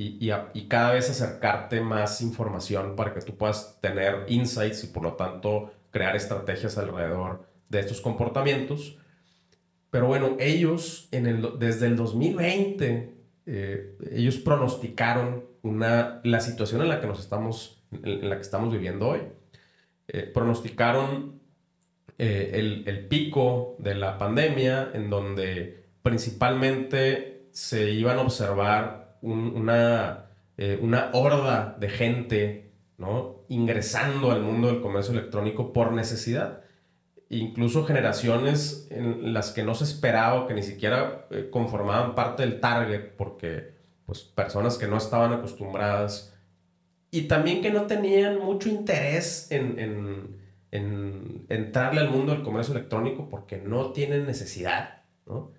y, 0.00 0.68
cada 0.68 0.92
vez 0.92 1.10
acercarte 1.10 1.80
más 1.80 2.20
información 2.20 2.94
para 2.94 3.12
que 3.12 3.20
tú 3.20 3.36
puedas 3.36 3.80
tener 3.80 4.26
insights 4.28 4.84
y 4.84 4.86
por 4.86 5.02
lo 5.02 5.14
tanto 5.14 5.72
crear 5.90 6.14
estrategias 6.14 6.78
alrededor 6.78 7.42
de 7.68 7.80
estos 7.80 8.00
comportamientos. 8.00 8.96
Pero 9.90 10.06
bueno, 10.06 10.36
ellos 10.38 11.08
en 11.10 11.26
el, 11.26 11.58
desde 11.58 11.86
el 11.86 11.96
2020, 11.96 13.14
eh, 13.46 13.96
ellos 14.12 14.36
pronosticaron 14.36 15.44
una, 15.62 16.20
la 16.22 16.38
situación 16.38 16.82
en 16.82 16.90
la 16.90 17.00
que 17.00 17.08
nos 17.08 17.18
estamos, 17.18 17.82
en 17.90 18.28
la 18.28 18.36
que 18.36 18.42
estamos 18.42 18.72
viviendo 18.72 19.08
hoy. 19.08 19.22
Eh, 20.06 20.30
pronosticaron 20.32 21.40
eh, 22.18 22.84
el, 22.86 23.08
pico 23.08 23.74
de 23.80 23.96
la 23.96 24.16
pandemia, 24.16 24.92
en 24.94 25.10
donde 25.10 25.86
principalmente 26.02 27.48
se 27.50 27.90
iban 27.90 28.18
a 28.18 28.22
observar 28.22 29.07
una, 29.22 30.26
eh, 30.56 30.78
una 30.80 31.10
horda 31.12 31.76
de 31.78 31.88
gente 31.88 32.72
¿no? 32.96 33.42
ingresando 33.48 34.30
al 34.30 34.42
mundo 34.42 34.68
del 34.68 34.80
comercio 34.80 35.12
electrónico 35.12 35.72
por 35.72 35.92
necesidad. 35.92 36.62
Incluso 37.30 37.84
generaciones 37.84 38.88
en 38.90 39.34
las 39.34 39.50
que 39.50 39.62
no 39.62 39.74
se 39.74 39.84
esperaba, 39.84 40.46
que 40.46 40.54
ni 40.54 40.62
siquiera 40.62 41.26
conformaban 41.50 42.14
parte 42.14 42.42
del 42.42 42.60
target, 42.60 43.16
porque 43.16 43.74
pues, 44.06 44.22
personas 44.22 44.78
que 44.78 44.88
no 44.88 44.96
estaban 44.96 45.32
acostumbradas 45.34 46.34
y 47.10 47.22
también 47.22 47.62
que 47.62 47.70
no 47.70 47.82
tenían 47.82 48.38
mucho 48.38 48.68
interés 48.68 49.50
en, 49.50 49.78
en, 49.78 50.36
en, 50.70 51.46
entrarle 51.48 52.00
al 52.00 52.10
mundo 52.10 52.32
del 52.32 52.42
comercio 52.42 52.74
electrónico 52.74 53.28
porque 53.28 53.58
no 53.58 53.92
tienen 53.92 54.26
necesidad, 54.26 55.02
¿no? 55.26 55.52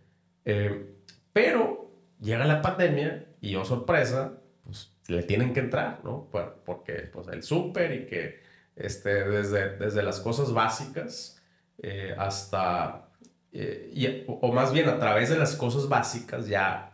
Eh, 0.45 0.95
pero 1.33 1.91
llega 2.19 2.45
la 2.45 2.61
pandemia 2.61 3.25
y, 3.41 3.55
oh 3.55 3.65
sorpresa, 3.65 4.33
pues 4.63 4.91
le 5.07 5.23
tienen 5.23 5.53
que 5.53 5.61
entrar, 5.61 6.01
¿no? 6.03 6.29
Porque 6.65 7.09
pues 7.11 7.27
el 7.29 7.43
súper 7.43 7.93
y 7.93 8.05
que 8.05 8.39
este, 8.75 9.23
desde, 9.25 9.77
desde 9.77 10.03
las 10.03 10.19
cosas 10.19 10.53
básicas 10.53 11.41
eh, 11.81 12.13
hasta, 12.17 13.09
eh, 13.51 13.91
y, 13.93 14.23
o, 14.27 14.51
más 14.51 14.73
bien 14.73 14.89
a 14.89 14.99
través 14.99 15.29
de 15.29 15.37
las 15.37 15.55
cosas 15.55 15.87
básicas 15.89 16.47
ya 16.47 16.91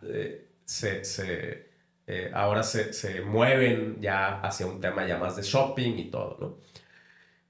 se, 0.64 1.04
se 1.04 1.66
eh, 2.08 2.30
ahora 2.32 2.62
se, 2.62 2.92
se, 2.92 3.20
mueven 3.20 4.00
ya 4.00 4.40
hacia 4.40 4.66
un 4.66 4.80
tema 4.80 5.06
ya 5.06 5.18
más 5.18 5.34
de 5.34 5.42
shopping 5.42 5.98
y 5.98 6.10
todo, 6.10 6.36
¿no? 6.40 6.58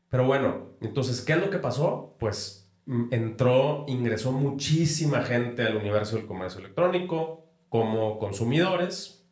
Pero 0.08 0.24
bueno, 0.24 0.70
entonces, 0.80 1.20
¿qué 1.20 1.34
es 1.34 1.38
lo 1.40 1.50
que 1.50 1.58
pasó? 1.58 2.16
Pues 2.18 2.70
mm, 2.86 3.12
entró, 3.12 3.84
ingresó 3.88 4.32
muchísima 4.32 5.22
gente 5.22 5.62
al 5.62 5.76
universo 5.76 6.16
del 6.16 6.26
comercio 6.26 6.60
electrónico 6.60 7.45
como 7.76 8.18
consumidores 8.18 9.24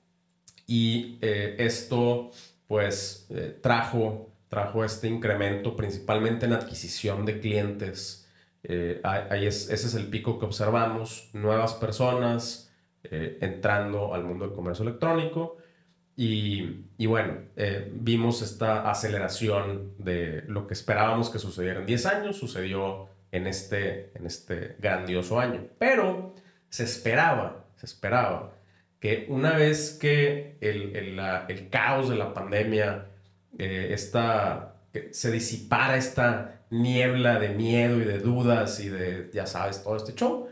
y 0.67 1.19
eh, 1.23 1.57
esto 1.59 2.31
pues 2.67 3.27
eh, 3.31 3.59
trajo, 3.63 4.31
trajo 4.49 4.85
este 4.85 5.09
incremento 5.09 5.77
principalmente 5.77 6.47
en 6.47 6.53
adquisición 6.53 7.25
de 7.25 7.41
clientes. 7.41 8.29
ahí 9.03 9.47
es, 9.47 9.69
ese 9.71 9.87
es 9.89 9.95
el 9.95 10.07
pico 10.09 10.39
que 10.39 10.47
observamos, 10.47 11.29
nuevas 11.33 11.75
personas, 11.75 12.65
eh, 13.11 13.37
entrando 13.43 14.15
al 14.15 14.25
mundo 14.25 14.47
del 14.47 14.55
comercio 14.55 14.83
electrónico. 14.83 15.59
Y, 16.17 16.87
y 16.97 17.07
bueno, 17.07 17.37
eh, 17.57 17.91
vimos 17.93 18.41
esta 18.41 18.91
aceleración 18.91 19.93
de 19.99 20.43
lo 20.47 20.67
que 20.67 20.73
esperábamos 20.73 21.29
que 21.29 21.39
sucediera 21.39 21.81
en 21.81 21.87
10 21.87 22.07
años, 22.07 22.37
sucedió 22.37 23.09
en 23.31 23.47
este, 23.47 24.11
en 24.17 24.27
este 24.27 24.77
grandioso 24.79 25.39
año. 25.39 25.67
Pero 25.79 26.35
se 26.71 26.85
esperaba, 26.85 27.64
esperaba 27.85 28.53
que 29.01 29.27
una 29.29 29.53
vez 29.53 29.99
que 30.01 30.57
el, 30.61 30.97
el, 30.97 31.21
el 31.49 31.69
caos 31.69 32.09
de 32.09 32.17
la 32.17 32.33
pandemia 32.33 33.07
eh, 33.59 33.89
esta, 33.93 34.77
se 35.11 35.31
disipara 35.31 35.97
esta 35.97 36.63
niebla 36.71 37.39
de 37.39 37.51
miedo 37.51 37.99
y 38.01 38.05
de 38.05 38.19
dudas 38.19 38.81
y 38.81 38.89
de, 38.89 39.31
ya 39.33 39.47
sabes, 39.47 39.85
todo 39.85 39.97
este 39.97 40.15
show, 40.15 40.49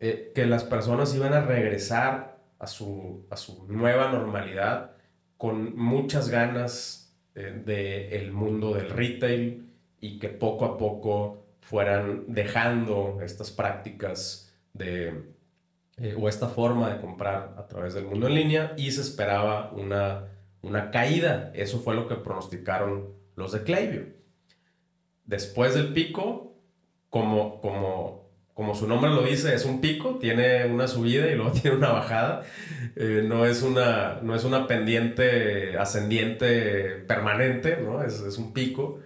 eh, 0.00 0.32
que 0.34 0.46
las 0.46 0.64
personas 0.64 1.14
iban 1.14 1.32
a 1.32 1.42
regresar 1.42 2.38
a 2.58 2.66
su, 2.66 3.26
a 3.30 3.36
su 3.36 3.66
nueva 3.68 4.10
normalidad 4.10 4.92
con 5.36 5.76
muchas 5.76 6.28
ganas 6.28 7.16
eh, 7.34 7.62
del 7.64 8.32
mundo 8.32 8.74
del 8.74 8.90
retail 8.90 9.70
y 10.00 10.18
que 10.18 10.28
poco 10.28 10.64
a 10.64 10.76
poco 10.76 11.46
fueran 11.60 12.24
dejando 12.28 13.20
estas 13.22 13.50
prácticas 13.50 14.54
de, 14.72 15.35
eh, 15.98 16.14
o 16.18 16.28
esta 16.28 16.48
forma 16.48 16.92
de 16.92 17.00
comprar 17.00 17.54
a 17.56 17.66
través 17.68 17.94
del 17.94 18.04
mundo 18.04 18.26
en 18.26 18.34
línea 18.34 18.74
y 18.76 18.90
se 18.90 19.00
esperaba 19.00 19.70
una, 19.72 20.28
una 20.60 20.90
caída. 20.90 21.50
Eso 21.54 21.80
fue 21.80 21.94
lo 21.94 22.06
que 22.06 22.16
pronosticaron 22.16 23.14
los 23.34 23.52
de 23.52 23.62
Klaviyo. 23.62 24.02
Después 25.24 25.74
del 25.74 25.94
pico, 25.94 26.54
como, 27.08 27.62
como, 27.62 28.28
como 28.52 28.74
su 28.74 28.86
nombre 28.86 29.10
lo 29.10 29.22
dice, 29.22 29.54
es 29.54 29.64
un 29.64 29.80
pico, 29.80 30.16
tiene 30.16 30.66
una 30.66 30.86
subida 30.86 31.30
y 31.30 31.34
luego 31.34 31.52
tiene 31.62 31.78
una 31.78 31.92
bajada. 31.92 32.42
Eh, 32.94 33.24
no, 33.26 33.46
es 33.46 33.62
una, 33.62 34.20
no 34.22 34.34
es 34.34 34.44
una 34.44 34.66
pendiente 34.66 35.78
ascendiente 35.78 37.04
permanente, 37.08 37.78
¿no? 37.78 38.04
es, 38.04 38.20
es 38.20 38.36
un 38.36 38.52
pico. 38.52 39.00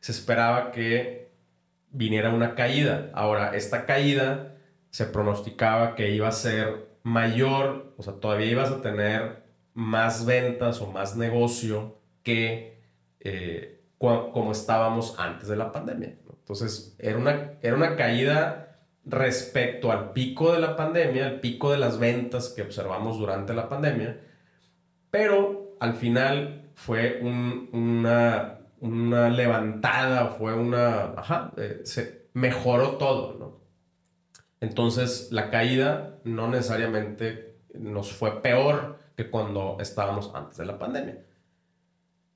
Se 0.00 0.10
esperaba 0.10 0.72
que 0.72 1.30
viniera 1.92 2.30
una 2.30 2.56
caída. 2.56 3.10
Ahora, 3.14 3.54
esta 3.54 3.86
caída 3.86 4.56
se 4.92 5.06
pronosticaba 5.06 5.94
que 5.94 6.10
iba 6.10 6.28
a 6.28 6.32
ser 6.32 6.86
mayor, 7.02 7.94
o 7.96 8.02
sea, 8.02 8.14
todavía 8.14 8.46
ibas 8.46 8.70
a 8.70 8.82
tener 8.82 9.42
más 9.74 10.26
ventas 10.26 10.82
o 10.82 10.92
más 10.92 11.16
negocio 11.16 11.98
que 12.22 12.82
eh, 13.20 13.80
como 13.98 14.52
estábamos 14.52 15.18
antes 15.18 15.48
de 15.48 15.56
la 15.56 15.72
pandemia. 15.72 16.18
Entonces, 16.28 16.94
era 16.98 17.16
una, 17.16 17.52
era 17.62 17.74
una 17.74 17.96
caída 17.96 18.80
respecto 19.04 19.90
al 19.90 20.12
pico 20.12 20.52
de 20.52 20.60
la 20.60 20.76
pandemia, 20.76 21.26
al 21.26 21.40
pico 21.40 21.72
de 21.72 21.78
las 21.78 21.98
ventas 21.98 22.50
que 22.50 22.62
observamos 22.62 23.18
durante 23.18 23.54
la 23.54 23.70
pandemia, 23.70 24.20
pero 25.10 25.74
al 25.80 25.94
final 25.94 26.70
fue 26.74 27.18
una, 27.22 28.58
una 28.80 29.30
levantada, 29.30 30.26
fue 30.26 30.52
una, 30.52 31.14
ajá, 31.16 31.52
eh, 31.56 31.80
se 31.84 32.28
mejoró 32.34 32.96
todo, 32.98 33.38
¿no? 33.38 33.61
Entonces 34.62 35.28
la 35.32 35.50
caída 35.50 36.20
no 36.22 36.46
necesariamente 36.46 37.56
nos 37.74 38.12
fue 38.12 38.40
peor 38.42 38.96
que 39.16 39.28
cuando 39.28 39.76
estábamos 39.80 40.30
antes 40.34 40.56
de 40.56 40.64
la 40.64 40.78
pandemia. 40.78 41.18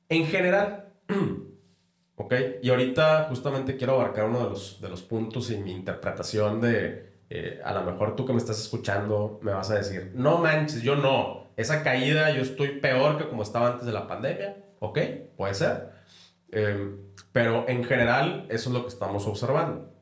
En 0.08 0.26
general, 0.26 0.92
¿ok? 2.16 2.34
Y 2.62 2.70
ahorita 2.70 3.26
justamente 3.28 3.76
quiero 3.76 3.94
abarcar 3.94 4.24
uno 4.24 4.40
de 4.40 4.50
los, 4.50 4.80
de 4.80 4.88
los 4.88 5.02
puntos 5.02 5.52
y 5.52 5.58
mi 5.58 5.70
interpretación 5.70 6.60
de, 6.60 7.12
eh, 7.30 7.60
a 7.64 7.72
lo 7.72 7.84
mejor 7.84 8.16
tú 8.16 8.26
que 8.26 8.32
me 8.32 8.38
estás 8.38 8.60
escuchando 8.60 9.38
me 9.40 9.52
vas 9.52 9.70
a 9.70 9.76
decir, 9.76 10.10
no 10.16 10.38
manches, 10.38 10.82
yo 10.82 10.96
no, 10.96 11.52
esa 11.56 11.84
caída 11.84 12.30
yo 12.30 12.42
estoy 12.42 12.80
peor 12.80 13.18
que 13.18 13.28
como 13.28 13.44
estaba 13.44 13.68
antes 13.68 13.86
de 13.86 13.92
la 13.92 14.08
pandemia, 14.08 14.56
¿ok? 14.80 14.98
Puede 15.36 15.54
ser. 15.54 15.90
Em, 16.50 16.96
pero 17.30 17.66
en 17.68 17.84
general 17.84 18.46
eso 18.48 18.70
es 18.70 18.74
lo 18.74 18.82
que 18.82 18.88
estamos 18.88 19.28
observando. 19.28 19.92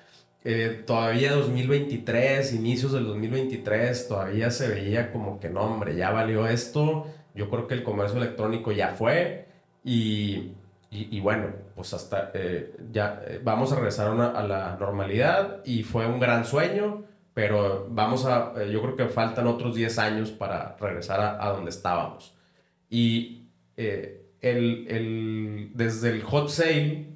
Eh, 0.43 0.83
todavía 0.85 1.31
2023, 1.33 2.53
inicios 2.53 2.91
del 2.93 3.05
2023, 3.05 4.07
todavía 4.07 4.51
se 4.51 4.69
veía 4.69 5.11
como 5.11 5.39
que 5.39 5.49
no, 5.49 5.61
hombre, 5.61 5.95
ya 5.95 6.11
valió 6.11 6.45
esto. 6.47 7.07
Yo 7.33 7.49
creo 7.49 7.67
que 7.67 7.73
el 7.73 7.81
comercio 7.83 8.17
electrónico 8.17 8.71
ya 8.71 8.89
fue. 8.89 9.47
Y, 9.83 10.51
y, 10.91 11.19
bueno, 11.19 11.47
pues 11.75 11.93
hasta 11.93 12.31
eh, 12.33 12.73
ya 12.91 13.21
eh, 13.27 13.39
vamos 13.43 13.71
a 13.71 13.75
regresar 13.75 14.07
a 14.07 14.43
la 14.43 14.77
normalidad. 14.79 15.61
Y 15.65 15.83
fue 15.83 16.05
un 16.05 16.19
gran 16.19 16.45
sueño 16.45 17.03
pero 17.37 17.85
vamos 17.91 18.25
a, 18.25 18.51
eh, 18.57 18.71
yo 18.71 18.81
creo 18.81 18.95
que 18.95 19.05
faltan 19.09 19.45
otros 19.45 19.75
10 19.75 19.99
años 19.99 20.31
para 20.31 20.75
regresar 20.79 21.37
a, 21.39 21.49
donde 21.49 21.69
estábamos. 21.69 22.33
Y 22.89 23.43
eh, 23.75 24.25
el, 24.41 24.87
el, 24.87 25.69
desde 25.75 26.09
el 26.09 26.23
hot 26.23 26.49
sale, 26.49 27.13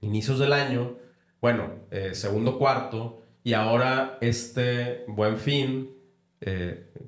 inicios 0.00 0.40
del 0.40 0.52
año, 0.52 0.96
bueno, 1.40 1.74
eh, 1.92 2.16
segundo 2.16 2.58
cuarto, 2.58 3.22
y 3.44 3.52
ahora 3.52 4.18
este 4.20 5.04
buen 5.06 5.36
fin, 5.36 5.94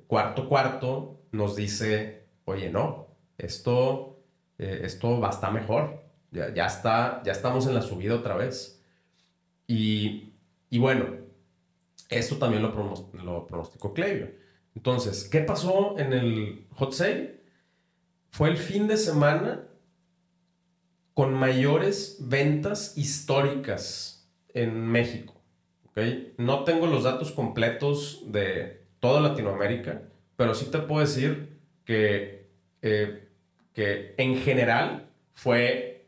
cuarto 0.07 0.49
cuarto, 0.49 1.21
nos 1.33 1.57
dice, 1.57 2.29
oye, 2.45 2.71
no, 2.71 3.09
esto, 3.37 4.21
esto 4.59 5.19
va 5.19 5.27
a 5.27 5.33
estar 5.33 5.53
mejor, 5.53 6.05
ya, 6.31 6.55
ya, 6.55 6.67
está, 6.67 7.21
ya 7.25 7.33
estamos 7.33 7.67
en 7.67 7.75
la 7.75 7.83
subida 7.83 8.15
otra 8.15 8.37
vez. 8.37 8.81
Y, 9.67 10.35
y 10.71 10.79
bueno, 10.79 11.28
esto 12.09 12.37
también 12.37 12.63
lo, 12.63 12.73
pronosticó 13.47 13.93
Clevio. 13.93 14.31
Entonces, 14.75 15.29
¿qué 15.29 15.41
pasó 15.41 15.99
en 15.99 16.13
el 16.13 16.67
hot 16.75 16.93
sale? 16.93 17.41
Fue 18.31 18.49
el 18.49 18.57
fin 18.57 18.87
de 18.87 18.97
semana 18.97 19.65
con 21.15 21.35
mayores 21.35 22.19
ventas 22.21 22.97
históricas 22.97 24.31
en 24.55 24.87
México. 24.87 25.35
¿okay? 25.91 26.35
No 26.39 26.65
tengo 26.65 26.87
los 26.87 27.05
datos 27.05 27.33
completos 27.33 28.23
de 28.27 28.87
toda 29.01 29.21
Latinoamérica, 29.21 30.03
pero 30.37 30.55
sí 30.55 30.67
te 30.71 30.79
puedo 30.79 31.01
decir 31.01 31.59
que, 31.85 32.49
eh, 32.83 33.29
que 33.73 34.15
en 34.17 34.37
general 34.37 35.11
fue 35.35 36.07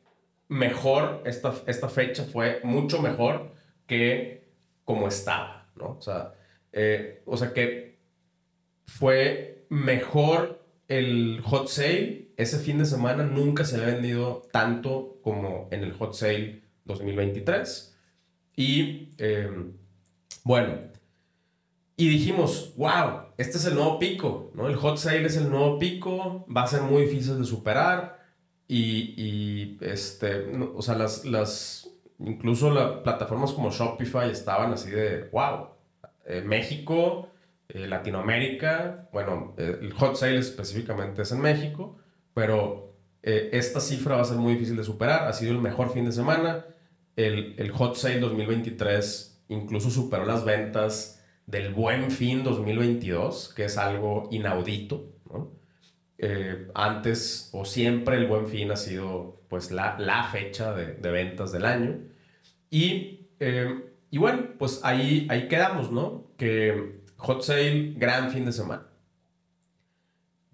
mejor, 0.49 1.23
esta, 1.25 1.55
esta 1.67 1.89
fecha 1.89 2.25
fue 2.25 2.61
mucho 2.63 3.01
mejor 3.01 3.53
que 3.87 4.49
como 4.85 5.09
estaba. 5.09 5.60
O 5.89 6.01
sea, 6.01 6.35
eh, 6.73 7.23
o 7.27 7.37
sea 7.37 7.53
que 7.53 7.99
fue 8.87 9.67
mejor 9.69 10.65
el 10.89 11.41
hot 11.45 11.69
sale. 11.69 12.33
Ese 12.37 12.59
fin 12.59 12.79
de 12.79 12.87
semana 12.87 13.23
nunca 13.23 13.65
se 13.65 13.77
había 13.77 13.95
vendido 13.95 14.49
tanto 14.53 15.19
como 15.23 15.69
en 15.71 15.83
el 15.83 15.93
hot 15.93 16.15
sale 16.15 16.63
2023. 16.85 17.97
Y 18.57 19.15
em, 19.19 19.73
bueno, 20.45 20.91
y 21.97 22.09
dijimos, 22.09 22.73
wow, 22.77 23.33
este 23.37 23.59
es 23.59 23.67
el 23.67 23.75
nuevo 23.75 23.99
pico, 23.99 24.51
¿no? 24.55 24.69
El 24.69 24.77
hot 24.77 24.97
sale 24.97 25.27
es 25.27 25.37
el 25.37 25.51
nuevo 25.51 25.79
pico, 25.79 26.47
va 26.55 26.63
a 26.63 26.67
ser 26.67 26.81
muy 26.83 27.03
difícil 27.03 27.39
de 27.39 27.45
superar. 27.45 28.19
Y, 28.67 29.15
y 29.17 29.79
este, 29.83 30.47
o 30.75 30.81
sea, 30.81 30.95
las, 30.95 31.25
las, 31.25 31.80
incluso 32.25 32.71
las 32.71 33.03
plataformas 33.03 33.53
como 33.53 33.71
Shopify 33.71 34.31
estaban 34.31 34.73
así 34.73 34.91
de, 34.91 35.29
wow, 35.33 35.69
eh, 36.27 36.43
México, 36.43 37.29
eh, 37.69 37.87
Latinoamérica, 37.87 39.09
bueno, 39.13 39.55
eh, 39.57 39.79
el 39.81 39.93
hot 39.93 40.17
sale 40.17 40.39
específicamente 40.39 41.23
es 41.23 41.33
en 41.33 41.41
México, 41.41 41.99
pero 42.35 42.89
esta 43.23 43.81
cifra 43.81 44.17
va 44.17 44.23
a 44.23 44.25
ser 44.25 44.39
muy 44.39 44.55
difícil 44.55 44.77
de 44.77 44.85
superar. 44.85 45.29
Ha 45.29 45.35
sido 45.35 45.53
el 45.53 45.59
mejor 45.59 45.93
fin 45.93 46.07
de 46.07 46.13
semana. 46.13 46.65
El, 47.17 47.55
el 47.59 47.71
hot 47.71 47.95
sale 47.97 48.19
2023 48.19 49.31
incluso 49.49 49.91
superó 49.91 50.25
las 50.25 50.45
ventas 50.45 51.23
del 51.47 51.75
buen 51.75 52.11
fin 52.11 52.43
2022, 52.43 53.53
que 53.55 53.65
es 53.67 53.77
algo 53.77 54.29
inaudito. 54.31 55.13
antes 56.75 57.51
o 57.53 57.65
siempre 57.65 58.17
el 58.17 58.27
buen 58.27 58.47
fin 58.47 58.71
ha 58.71 58.77
sido 58.77 59.41
pues 59.49 59.71
la, 59.71 59.99
la 59.99 60.25
fecha 60.25 60.73
de, 60.73 60.95
de, 60.95 61.11
ventas 61.11 61.53
del 61.53 61.67
año. 61.67 61.99
Y 62.71 63.21
y 64.11 64.19
bueno, 64.19 64.55
pues 64.59 64.81
ahí, 64.83 65.27
ahí 65.31 65.49
quedamos, 65.49 65.93
¿no? 65.93 66.33
Que 66.37 67.01
hot 67.17 67.43
sale, 67.43 67.95
gran 67.97 68.31
fin 68.31 68.45
de 68.45 68.53
semana. 68.53 68.89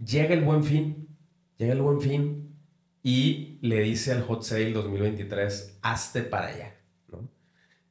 Llega 0.04 0.34
el 0.34 0.42
buen 0.44 0.62
fin, 0.62 1.08
llega 1.56 1.72
el 1.72 1.80
buen 1.80 2.02
fin 2.02 2.54
y 3.02 3.58
le 3.62 3.80
dice 3.80 4.12
al 4.12 4.22
hot 4.22 4.42
sale 4.42 4.72
2023, 4.72 5.78
hazte 5.80 6.22
para 6.22 6.48
allá, 6.48 6.76
¿no? 7.10 7.30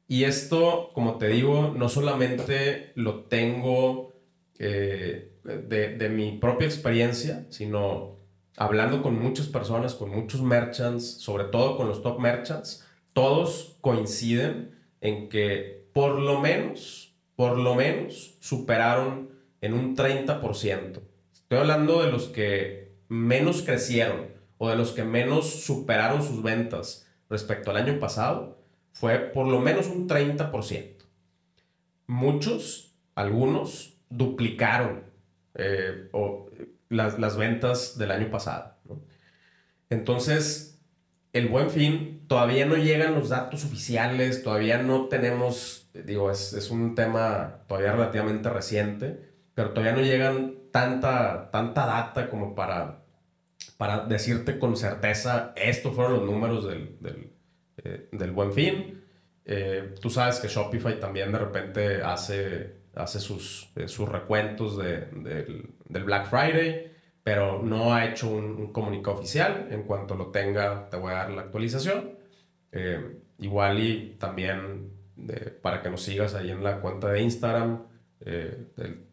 Y 0.07 0.25
esto, 0.25 0.91
como 0.93 1.17
te 1.17 1.29
digo, 1.29 1.73
no 1.75 1.89
solamente 1.89 2.91
lo 2.93 3.23
tengo 3.23 4.13
eh, 4.59 5.39
de, 5.43 5.97
de 5.97 6.09
mi 6.09 6.37
propia 6.37 6.67
experiencia, 6.67 7.47
sino 7.49 8.19
hablando 8.55 9.01
con 9.01 9.19
muchas 9.19 9.47
personas, 9.47 9.95
con 9.95 10.11
muchos 10.11 10.43
merchants, 10.43 11.21
sobre 11.21 11.45
todo 11.45 11.75
con 11.75 11.87
los 11.87 12.03
top 12.03 12.19
merchants, 12.19 12.84
todos 13.15 13.77
coinciden 13.79 14.77
en 14.99 15.29
que 15.29 15.87
por 15.93 16.19
lo 16.19 16.41
menos 16.41 17.05
por 17.35 17.57
lo 17.57 17.75
menos 17.75 18.37
superaron 18.39 19.29
en 19.61 19.73
un 19.73 19.95
30%. 19.95 21.01
Estoy 21.33 21.57
hablando 21.57 22.01
de 22.03 22.11
los 22.11 22.27
que 22.27 22.93
menos 23.07 23.61
crecieron 23.61 24.27
o 24.57 24.69
de 24.69 24.75
los 24.75 24.91
que 24.91 25.03
menos 25.03 25.49
superaron 25.49 26.23
sus 26.23 26.41
ventas 26.41 27.07
respecto 27.29 27.71
al 27.71 27.77
año 27.77 27.99
pasado. 27.99 28.61
Fue 28.93 29.19
por 29.19 29.47
lo 29.47 29.59
menos 29.59 29.87
un 29.87 30.07
30%. 30.07 30.95
Muchos, 32.07 32.95
algunos, 33.15 33.97
duplicaron 34.09 35.03
eh, 35.55 36.09
las, 36.89 37.19
las, 37.19 37.35
ventas 37.35 37.97
del 37.97 38.11
año 38.11 38.29
pasado. 38.29 38.75
Entonces, 39.89 40.79
el 41.33 41.47
buen 41.49 41.69
fin, 41.69 42.14
todavía 42.27 42.65
no 42.65 42.75
llegan 42.75 43.15
los 43.15 43.29
datos 43.29 43.65
oficiales, 43.65 44.43
todavía 44.43 44.77
no 44.77 45.07
tenemos, 45.07 45.89
digo, 45.93 46.31
es, 46.31 46.53
es 46.53 46.71
un 46.71 46.95
tema 46.95 47.63
todavía 47.67 47.93
relativamente 47.93 48.49
reciente, 48.49 49.19
pero 49.53 49.71
todavía 49.71 49.93
no 49.93 50.01
llegan 50.01 50.55
tanta, 50.71 51.49
tanta 51.51 51.85
data 51.85 52.29
como 52.29 52.55
para, 52.55 53.03
para 53.77 54.05
decirte 54.05 54.59
con 54.59 54.75
certeza, 54.75 55.53
estos 55.55 55.95
fueron 55.95 56.13
los 56.13 56.23
números 56.23 56.67
del, 56.67 56.97
del, 56.99 57.31
eh, 57.83 58.09
del 58.11 58.31
buen 58.31 58.53
fin. 58.53 59.03
Eh, 59.45 59.93
tú 60.01 60.09
sabes 60.09 60.39
que 60.39 60.47
Shopify 60.47 60.99
también 60.99 61.31
de 61.31 61.37
repente 61.37 62.01
hace, 62.01 62.77
hace 62.95 63.19
sus, 63.19 63.71
eh, 63.75 63.87
sus 63.87 64.09
recuentos 64.09 64.77
de, 64.77 65.05
del, 65.11 65.69
del 65.87 66.03
Black 66.03 66.27
Friday 66.27 66.95
pero 67.25 67.63
no 67.63 67.91
ha 67.91 68.05
hecho 68.05 68.29
un, 68.29 68.71
comunicado 68.71 69.17
oficial. 69.17 69.69
En 69.71 69.81
cuanto 69.81 70.13
lo 70.13 70.27
tenga, 70.27 70.87
te 70.91 70.97
voy 70.97 71.11
a 71.11 71.15
dar 71.15 71.31
la 71.31 71.41
actualización. 71.41 72.14
Eh, 72.75 73.21
igual 73.39 73.79
y 73.79 74.17
también 74.19 74.91
para 75.61 75.81
que 75.81 75.89
nos 75.89 76.01
sigas 76.01 76.35
ahí 76.35 76.51
en 76.51 76.61
la 76.61 76.81
cuenta 76.81 77.09
de 77.09 77.21
Instagram, 77.21 77.83
eh, 78.19 78.65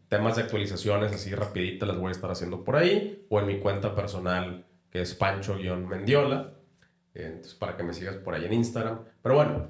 temas 0.09 0.35
de 0.35 0.43
actualizaciones 0.43 1.13
así 1.13 1.33
rapidito 1.33 1.85
las 1.85 1.97
voy 1.97 2.09
a 2.09 2.11
estar 2.11 2.29
haciendo 2.29 2.65
por 2.65 2.75
ahí, 2.75 3.25
o 3.29 3.39
en 3.39 3.47
mi 3.47 3.59
cuenta 3.59 3.95
personal 3.95 4.65
que 4.91 5.01
es 5.01 5.15
Pancho-Mendiola, 5.15 6.53
eh, 7.15 7.41
para 7.57 7.77
que 7.77 7.83
me 7.83 7.93
sigas 7.93 8.17
por 8.17 8.35
ahí 8.35 8.45
en 8.45 8.53
Instagram. 8.53 8.99
Pero 9.21 9.35
bueno, 9.35 9.69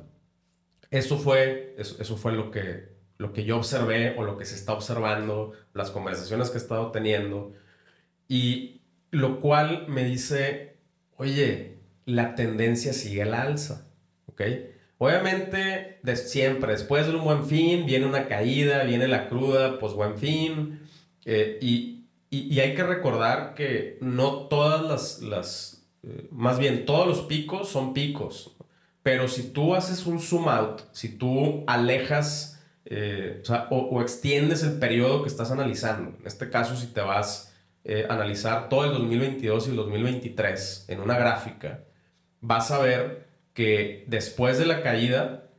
eso 0.89 1.17
fue, 1.19 1.75
eso, 1.77 2.01
eso 2.01 2.17
fue 2.17 2.33
lo 2.33 2.49
que, 2.49 2.89
lo 3.19 3.31
que 3.31 3.43
yo 3.45 3.57
observé 3.57 4.15
o 4.17 4.23
lo 4.23 4.37
que 4.37 4.45
se 4.45 4.55
está 4.55 4.73
observando, 4.73 5.53
las 5.73 5.91
conversaciones 5.91 6.49
que 6.49 6.57
he 6.57 6.61
estado 6.61 6.91
teniendo 6.91 7.53
y 8.27 8.81
lo 9.11 9.39
cual 9.39 9.87
me 9.87 10.03
dice, 10.03 10.77
oye, 11.15 11.82
la 12.05 12.35
tendencia 12.35 12.93
sigue 12.93 13.23
al 13.23 13.33
alza, 13.33 13.87
¿ok? 14.27 14.41
Obviamente, 14.97 15.99
de 16.01 16.15
siempre, 16.15 16.71
después 16.71 17.07
de 17.07 17.15
un 17.15 17.23
buen 17.23 17.45
fin, 17.45 17.85
viene 17.85 18.05
una 18.05 18.27
caída, 18.27 18.83
viene 18.83 19.07
la 19.07 19.27
cruda, 19.27 19.79
pues 19.79 19.93
buen 19.93 20.17
fin. 20.17 20.81
Eh, 21.25 21.57
y, 21.61 22.05
y, 22.29 22.59
hay 22.59 22.73
que 22.73 22.83
recordar 22.83 23.53
que 23.53 23.97
no 24.01 24.47
todas 24.47 24.81
las, 24.83 25.21
las 25.21 25.85
eh, 26.03 26.27
más 26.31 26.59
bien 26.59 26.85
todos 26.85 27.07
los 27.07 27.21
picos 27.21 27.69
son 27.69 27.93
picos. 27.93 28.55
Pero 29.01 29.27
si 29.27 29.51
tú 29.51 29.75
haces 29.75 30.05
un 30.05 30.19
zoom 30.19 30.47
out, 30.47 30.81
si 30.91 31.17
tú 31.17 31.63
alejas 31.67 32.63
eh, 32.85 33.43
o, 33.49 33.75
o, 33.75 33.97
o 33.97 34.01
extiendes 34.01 34.63
el 34.63 34.79
periodo 34.79 35.23
que 35.23 35.29
estás 35.29 35.51
analizando, 35.51 36.15
en 36.17 36.25
este 36.27 36.49
caso 36.49 36.75
si 36.75 36.87
te 36.87 37.01
vas 37.01 37.53
eh, 37.85 38.05
analizar 38.09 38.69
todo 38.69 38.85
el 38.85 38.93
2022 38.93 39.67
y 39.67 39.69
el 39.71 39.75
2023 39.75 40.85
en 40.87 41.01
una 41.01 41.17
gráfica, 41.17 41.83
vas 42.43 42.69
a 42.71 42.79
ver 42.79 43.25
que 43.53 44.03
después 44.07 44.59
de 44.59 44.65
la 44.65 44.83
caída 44.83 45.49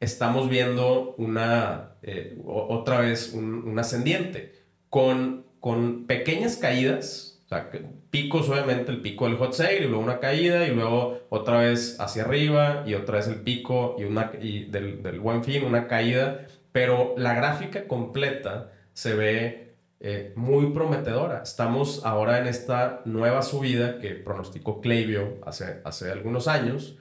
estamos 0.00 0.50
viendo 0.50 1.14
una, 1.16 1.94
eh, 2.02 2.36
otra 2.44 3.00
vez 3.00 3.32
un, 3.32 3.78
ascendiente, 3.78 4.52
con, 4.90 5.46
con 5.60 6.06
pequeñas 6.06 6.56
caídas, 6.56 7.40
o 7.46 7.48
sea, 7.48 7.70
picos 8.10 8.48
obviamente, 8.48 8.90
el 8.90 9.00
pico 9.00 9.26
del 9.26 9.36
hot 9.36 9.52
sale 9.52 9.78
y 9.78 9.86
luego 9.86 10.02
una 10.02 10.18
caída 10.18 10.66
y 10.66 10.74
luego 10.74 11.20
otra 11.30 11.60
vez 11.60 11.98
hacia 12.00 12.24
arriba 12.24 12.82
y 12.86 12.94
otra 12.94 13.18
vez 13.18 13.28
el 13.28 13.36
pico 13.36 13.94
y, 13.98 14.04
una, 14.04 14.32
y 14.40 14.64
del, 14.64 15.02
del 15.02 15.20
buen 15.20 15.44
fin, 15.44 15.64
una 15.64 15.86
caída, 15.86 16.46
pero 16.72 17.14
la 17.16 17.34
gráfica 17.34 17.86
completa 17.86 18.72
se 18.92 19.14
ve 19.14 19.65
eh, 20.00 20.32
muy 20.36 20.72
prometedora. 20.72 21.42
Estamos 21.42 22.04
ahora 22.04 22.38
en 22.38 22.46
esta 22.46 23.02
nueva 23.04 23.42
subida 23.42 23.98
que 23.98 24.10
pronosticó 24.10 24.80
Klaviyo 24.80 25.38
hace, 25.44 25.80
hace 25.84 26.12
algunos 26.12 26.48
años, 26.48 26.98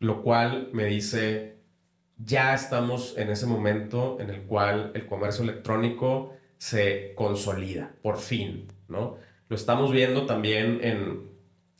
lo 0.00 0.22
cual 0.22 0.68
me 0.72 0.84
dice, 0.84 1.56
ya 2.18 2.54
estamos 2.54 3.16
en 3.16 3.30
ese 3.30 3.46
momento 3.46 4.18
en 4.20 4.30
el 4.30 4.42
cual 4.42 4.92
el 4.94 5.06
comercio 5.06 5.44
electrónico 5.44 6.34
se 6.58 7.14
consolida, 7.14 7.92
por 8.02 8.18
fin, 8.18 8.66
¿no? 8.88 9.16
Lo 9.48 9.56
estamos 9.56 9.92
viendo 9.92 10.26
también 10.26 10.80
en 10.82 11.30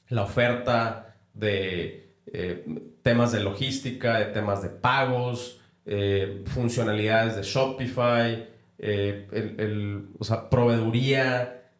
la 0.09 0.23
oferta 0.23 1.17
de 1.35 2.15
eh, 2.27 2.65
temas 3.03 3.33
de 3.33 3.41
logística, 3.41 4.19
de 4.19 4.27
temas 4.27 4.63
de 4.63 4.69
pagos, 4.69 5.61
eh, 5.85 6.43
funcionalidades 6.47 7.37
de 7.37 7.43
Shopify, 7.43 8.49
eh, 8.79 9.27
el, 9.33 10.09
o 10.19 10.25
sea, 10.25 10.51
proveeduría, 10.51 11.71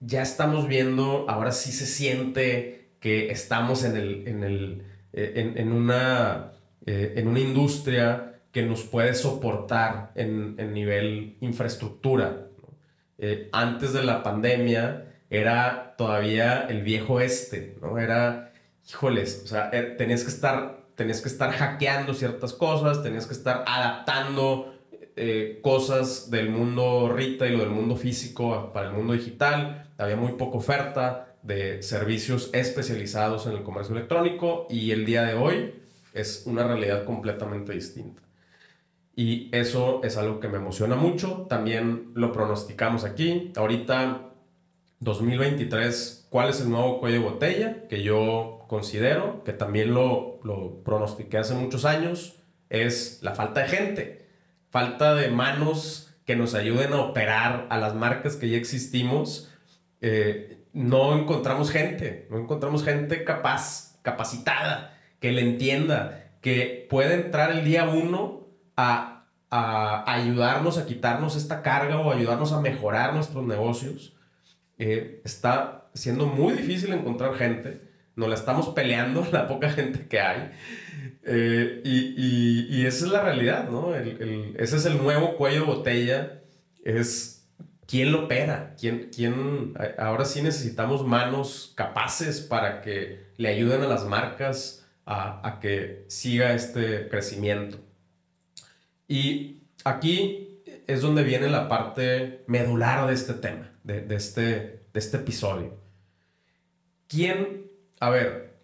ya, 0.00 0.22
estamos 0.22 0.68
viendo, 0.68 1.26
ahora 1.28 1.52
sí 1.52 1.72
se 1.72 1.86
siente 1.86 2.88
que 3.00 3.30
estamos 3.30 3.84
en, 3.84 3.96
el, 3.96 4.26
en, 4.26 4.44
el, 4.44 4.82
eh, 5.12 5.52
en, 5.56 5.72
una, 5.72 6.52
eh, 6.86 7.14
en 7.16 7.28
una 7.28 7.40
industria 7.40 8.40
que 8.52 8.62
nos 8.62 8.82
puede 8.82 9.14
soportar 9.14 10.12
en, 10.14 10.54
en 10.58 10.72
nivel 10.72 11.36
infraestructura. 11.40 12.46
antes 13.52 13.92
de 13.92 14.02
la 14.02 14.22
pandemia 14.22 15.06
era 15.28 15.94
todavía 15.98 16.66
el 16.68 16.82
viejo 16.82 17.20
este, 17.20 17.76
¿no? 17.82 17.98
Era, 17.98 18.52
híjoles, 18.88 19.42
o 19.44 19.46
sea, 19.46 19.70
tenías 19.98 20.24
que 20.24 20.30
estar, 20.30 20.86
tenías 20.96 21.20
que 21.20 21.28
estar 21.28 21.52
hackeando 21.52 22.14
ciertas 22.14 22.54
cosas, 22.54 23.02
tenías 23.02 23.26
que 23.26 23.34
estar 23.34 23.62
adaptando 23.66 24.79
eh, 25.22 25.60
cosas 25.60 26.30
del 26.30 26.48
mundo 26.48 27.12
retail 27.14 27.56
o 27.56 27.58
del 27.58 27.68
mundo 27.68 27.94
físico 27.94 28.70
para 28.72 28.88
el 28.88 28.94
mundo 28.94 29.12
digital. 29.12 29.90
Había 29.98 30.16
muy 30.16 30.32
poca 30.32 30.56
oferta 30.56 31.34
de 31.42 31.82
servicios 31.82 32.48
especializados 32.54 33.46
en 33.46 33.52
el 33.52 33.62
comercio 33.62 33.94
electrónico 33.94 34.66
y 34.70 34.92
el 34.92 35.04
día 35.04 35.24
de 35.24 35.34
hoy 35.34 35.74
es 36.14 36.44
una 36.46 36.66
realidad 36.66 37.04
completamente 37.04 37.74
distinta. 37.74 38.22
Y 39.14 39.50
eso 39.52 40.00
es 40.04 40.16
algo 40.16 40.40
que 40.40 40.48
me 40.48 40.56
emociona 40.56 40.96
mucho. 40.96 41.46
También 41.50 42.12
lo 42.14 42.32
pronosticamos 42.32 43.04
aquí. 43.04 43.52
Ahorita, 43.56 44.22
2023, 45.00 46.28
¿cuál 46.30 46.48
es 46.48 46.62
el 46.62 46.70
nuevo 46.70 46.98
cuello 46.98 47.18
de 47.18 47.28
botella? 47.28 47.88
Que 47.88 48.02
yo 48.02 48.64
considero, 48.68 49.44
que 49.44 49.52
también 49.52 49.92
lo, 49.92 50.40
lo 50.44 50.82
pronostiqué 50.82 51.36
hace 51.36 51.52
muchos 51.52 51.84
años, 51.84 52.36
es 52.70 53.18
la 53.20 53.34
falta 53.34 53.60
de 53.60 53.68
gente 53.68 54.19
falta 54.70 55.14
de 55.14 55.28
manos 55.28 56.14
que 56.24 56.36
nos 56.36 56.54
ayuden 56.54 56.92
a 56.92 57.00
operar 57.00 57.66
a 57.70 57.78
las 57.78 57.94
marcas 57.94 58.36
que 58.36 58.48
ya 58.48 58.56
existimos, 58.56 59.50
eh, 60.00 60.64
no 60.72 61.18
encontramos 61.18 61.70
gente, 61.70 62.26
no 62.30 62.38
encontramos 62.38 62.84
gente 62.84 63.24
capaz, 63.24 63.98
capacitada, 64.02 64.96
que 65.18 65.32
le 65.32 65.42
entienda, 65.42 66.30
que 66.40 66.86
pueda 66.88 67.14
entrar 67.14 67.50
el 67.50 67.64
día 67.64 67.88
uno 67.88 68.46
a, 68.76 69.16
ayudarnos 69.50 70.78
a 70.78 70.86
quitarnos 70.86 71.34
esta 71.34 71.62
carga 71.62 71.98
o 71.98 72.12
ayudarnos 72.12 72.52
a 72.52 72.60
mejorar 72.60 73.14
nuestros 73.14 73.44
negocios. 73.44 74.14
Eh, 74.78 75.20
está 75.24 75.88
siendo 75.92 76.26
muy 76.26 76.52
difícil 76.52 76.92
encontrar 76.92 77.34
gente, 77.34 77.89
nos 78.16 78.28
la 78.28 78.34
estamos 78.34 78.68
peleando 78.70 79.26
la 79.32 79.46
poca 79.48 79.70
gente 79.70 80.06
que 80.06 80.20
hay. 80.20 80.52
Eh, 81.22 81.82
y, 81.84 82.86
esa 82.86 83.04
es 83.04 83.12
la 83.12 83.22
realidad, 83.22 83.68
¿no? 83.68 83.94
ese 83.94 84.76
es 84.76 84.86
el 84.86 84.98
nuevo 84.98 85.36
cuello 85.36 85.66
botella, 85.66 86.42
es 86.82 87.48
quién 87.86 88.10
lo 88.10 88.24
opera, 88.24 88.74
quién, 88.78 89.10
quién, 89.14 89.74
ahora 89.98 90.24
sí 90.24 90.42
necesitamos 90.42 91.06
manos 91.06 91.72
capaces 91.76 92.40
para 92.40 92.80
que 92.80 93.26
le 93.36 93.48
ayuden 93.48 93.82
a 93.82 93.86
las 93.86 94.04
marcas 94.06 94.86
a, 95.04 95.58
que 95.60 96.04
siga 96.08 96.54
este 96.54 97.08
crecimiento. 97.08 97.78
Y 99.08 99.62
aquí 99.84 100.62
es 100.86 101.02
donde 101.02 101.24
viene 101.24 101.48
la 101.48 101.68
parte 101.68 102.44
medular 102.46 103.08
de 103.08 103.14
este 103.14 103.34
tema, 103.34 103.72
de, 103.82 104.02
de 104.02 104.14
este, 104.14 104.42
de 104.92 104.98
este 104.98 105.16
episodio. 105.18 105.76
¿Quién, 107.08 107.69
a 108.00 108.08
ver, 108.08 108.58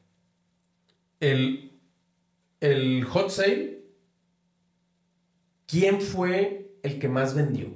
el, 1.20 1.78
el 2.60 3.04
hot 3.04 3.30
sale, 3.30 3.84
¿quién 5.66 6.00
fue 6.00 6.78
el 6.82 6.98
que 6.98 7.08
más 7.08 7.34
vendió? 7.34 7.74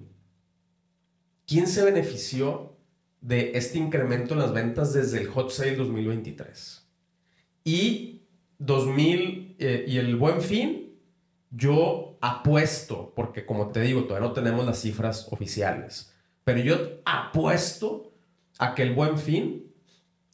¿Quién 1.47 1.67
se 1.67 1.85
benefició 1.85 2.77
de 3.21 3.53
este 3.59 3.79
incremento 3.79 4.33
en 4.33 4.41
las 4.41 4.55
ventas 4.55 4.95
desde 4.95 5.21
el 5.21 5.29
hot 5.29 5.51
sale 5.51 5.77
2023? 5.77 6.89
Y 7.65 8.23
2000 8.59 9.57
eh, 9.59 9.85
y 9.87 9.99
el 9.99 10.17
buen 10.17 10.41
fin, 10.41 10.95
yo 11.51 12.17
apuesto, 12.23 13.13
porque 13.15 13.45
como 13.45 13.69
te 13.69 13.83
digo, 13.83 14.05
todavía 14.05 14.29
no 14.29 14.35
tenemos 14.35 14.65
las 14.65 14.81
cifras 14.81 15.29
oficiales, 15.31 16.15
pero 16.43 16.61
yo 16.61 17.01
apuesto 17.05 18.15
a 18.59 18.75
que 18.75 18.83
el 18.83 18.95
buen 18.95 19.19
fin 19.19 19.70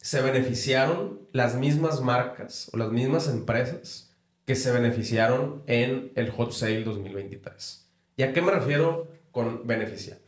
se 0.07 0.23
beneficiaron 0.23 1.19
las 1.33 1.57
mismas 1.57 2.01
marcas 2.01 2.71
o 2.73 2.77
las 2.77 2.93
mismas 2.93 3.27
empresas 3.27 4.17
que 4.45 4.55
se 4.55 4.71
beneficiaron 4.71 5.65
en 5.67 6.13
el 6.15 6.31
Hot 6.31 6.53
Sale 6.53 6.85
2023. 6.85 7.91
¿Y 8.17 8.23
a 8.23 8.33
qué 8.33 8.41
me 8.41 8.53
refiero 8.53 9.09
con 9.33 9.67
beneficiar? 9.67 10.19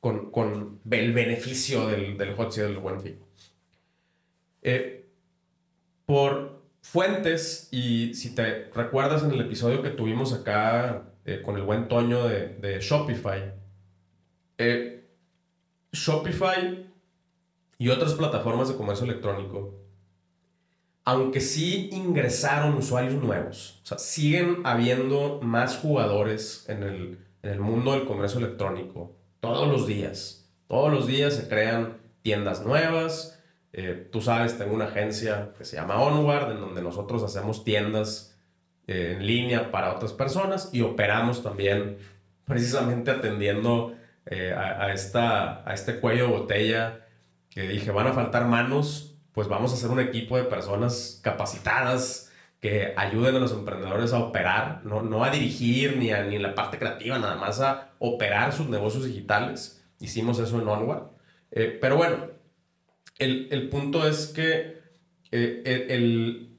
Con, 0.00 0.32
con 0.32 0.80
el 0.90 1.12
beneficio 1.12 1.86
del, 1.86 2.18
del 2.18 2.34
Hot 2.34 2.50
Sale 2.50 2.66
del 2.66 2.78
buen 2.78 3.00
fin. 3.00 3.20
Eh, 4.60 5.08
por 6.04 6.60
fuentes, 6.80 7.68
y 7.70 8.14
si 8.14 8.34
te 8.34 8.72
recuerdas 8.74 9.22
en 9.22 9.30
el 9.30 9.40
episodio 9.40 9.84
que 9.84 9.90
tuvimos 9.90 10.32
acá 10.32 11.14
eh, 11.24 11.42
con 11.44 11.54
el 11.54 11.62
buen 11.62 11.86
Toño 11.86 12.26
de, 12.26 12.56
de 12.56 12.80
Shopify, 12.80 13.54
eh, 14.58 15.04
Shopify 15.92 16.91
y 17.82 17.88
otras 17.88 18.14
plataformas 18.14 18.68
de 18.68 18.76
comercio 18.76 19.06
electrónico, 19.06 19.74
aunque 21.04 21.40
sí 21.40 21.90
ingresaron 21.90 22.76
usuarios 22.76 23.20
nuevos, 23.20 23.80
o 23.82 23.86
sea, 23.86 23.98
siguen 23.98 24.58
habiendo 24.62 25.40
más 25.42 25.78
jugadores 25.78 26.64
en 26.68 26.84
el, 26.84 27.18
en 27.42 27.50
el 27.50 27.58
mundo 27.58 27.90
del 27.90 28.04
comercio 28.04 28.38
electrónico 28.38 29.16
todos 29.40 29.66
los 29.66 29.88
días. 29.88 30.48
Todos 30.68 30.92
los 30.92 31.08
días 31.08 31.34
se 31.34 31.48
crean 31.48 31.98
tiendas 32.22 32.64
nuevas, 32.64 33.42
eh, 33.72 34.08
tú 34.12 34.20
sabes, 34.20 34.56
tengo 34.56 34.74
una 34.74 34.84
agencia 34.84 35.52
que 35.58 35.64
se 35.64 35.74
llama 35.74 36.00
Onward, 36.00 36.52
en 36.52 36.60
donde 36.60 36.82
nosotros 36.82 37.24
hacemos 37.24 37.64
tiendas 37.64 38.38
eh, 38.86 39.16
en 39.16 39.26
línea 39.26 39.72
para 39.72 39.92
otras 39.92 40.12
personas 40.12 40.70
y 40.72 40.82
operamos 40.82 41.42
también 41.42 41.98
precisamente 42.44 43.10
atendiendo 43.10 43.96
eh, 44.26 44.54
a, 44.56 44.92
esta, 44.92 45.68
a 45.68 45.74
este 45.74 45.98
cuello 45.98 46.26
de 46.26 46.32
botella 46.32 47.02
que 47.54 47.68
dije, 47.68 47.90
van 47.90 48.06
a 48.06 48.12
faltar 48.12 48.46
manos, 48.46 49.16
pues 49.32 49.48
vamos 49.48 49.72
a 49.72 49.74
hacer 49.74 49.90
un 49.90 50.00
equipo 50.00 50.36
de 50.36 50.44
personas 50.44 51.20
capacitadas 51.22 52.30
que 52.60 52.94
ayuden 52.96 53.36
a 53.36 53.40
los 53.40 53.52
emprendedores 53.52 54.12
a 54.12 54.18
operar, 54.18 54.82
no, 54.84 55.02
no 55.02 55.24
a 55.24 55.30
dirigir 55.30 55.96
ni, 55.96 56.12
a, 56.12 56.24
ni 56.24 56.36
en 56.36 56.42
la 56.42 56.54
parte 56.54 56.78
creativa, 56.78 57.18
nada 57.18 57.36
más 57.36 57.60
a 57.60 57.90
operar 57.98 58.52
sus 58.52 58.68
negocios 58.68 59.04
digitales. 59.04 59.84
Hicimos 59.98 60.38
eso 60.38 60.60
en 60.60 60.68
Onward. 60.68 61.10
pero 61.50 61.96
bueno, 61.96 62.28
el, 63.18 63.68
punto 63.68 64.06
es 64.06 64.28
que 64.28 64.80
eh, 65.30 65.86
el, 65.90 66.58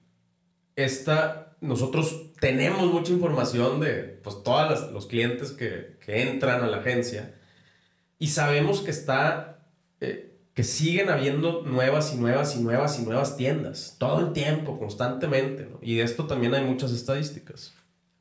esta, 0.76 1.56
nosotros 1.62 2.34
tenemos 2.40 2.92
mucha 2.92 3.12
información 3.12 3.80
de 3.80 4.20
pues, 4.24 4.44
todos 4.44 4.92
los 4.92 5.06
clientes 5.08 5.52
que, 5.52 5.94
entran 6.06 6.64
a 6.64 6.68
la 6.68 6.78
agencia 6.78 7.36
y 8.20 8.28
sabemos 8.28 8.82
que 8.82 8.92
está, 8.92 9.66
eh, 10.02 10.33
que 10.54 10.64
siguen 10.64 11.10
habiendo 11.10 11.64
nuevas 11.64 12.14
y 12.14 12.18
nuevas 12.18 12.56
y 12.56 12.62
nuevas 12.62 13.00
y 13.00 13.04
nuevas 13.04 13.38
tiendas, 13.38 13.96
todo 13.98 14.20
el 14.28 14.34
tiempo, 14.34 14.78
constantemente, 14.78 15.70
y 15.82 15.96
de 15.96 16.04
esto 16.04 16.28
también 16.28 16.54
hay 16.54 16.64
muchas 16.64 16.92
estadísticas. 16.92 17.74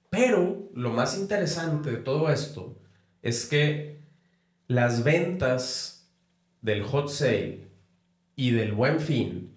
Pero 0.08 0.70
lo 0.74 0.90
más 0.90 1.18
interesante 1.18 1.90
de 1.90 1.96
todo 1.98 2.30
esto 2.30 2.78
es 3.22 3.46
que 3.46 4.02
las 4.66 5.04
ventas 5.04 6.10
del 6.60 6.82
hot 6.82 7.08
sale 7.08 7.68
y 8.36 8.50
del 8.50 8.72
buen 8.72 9.00
fin. 9.00 9.54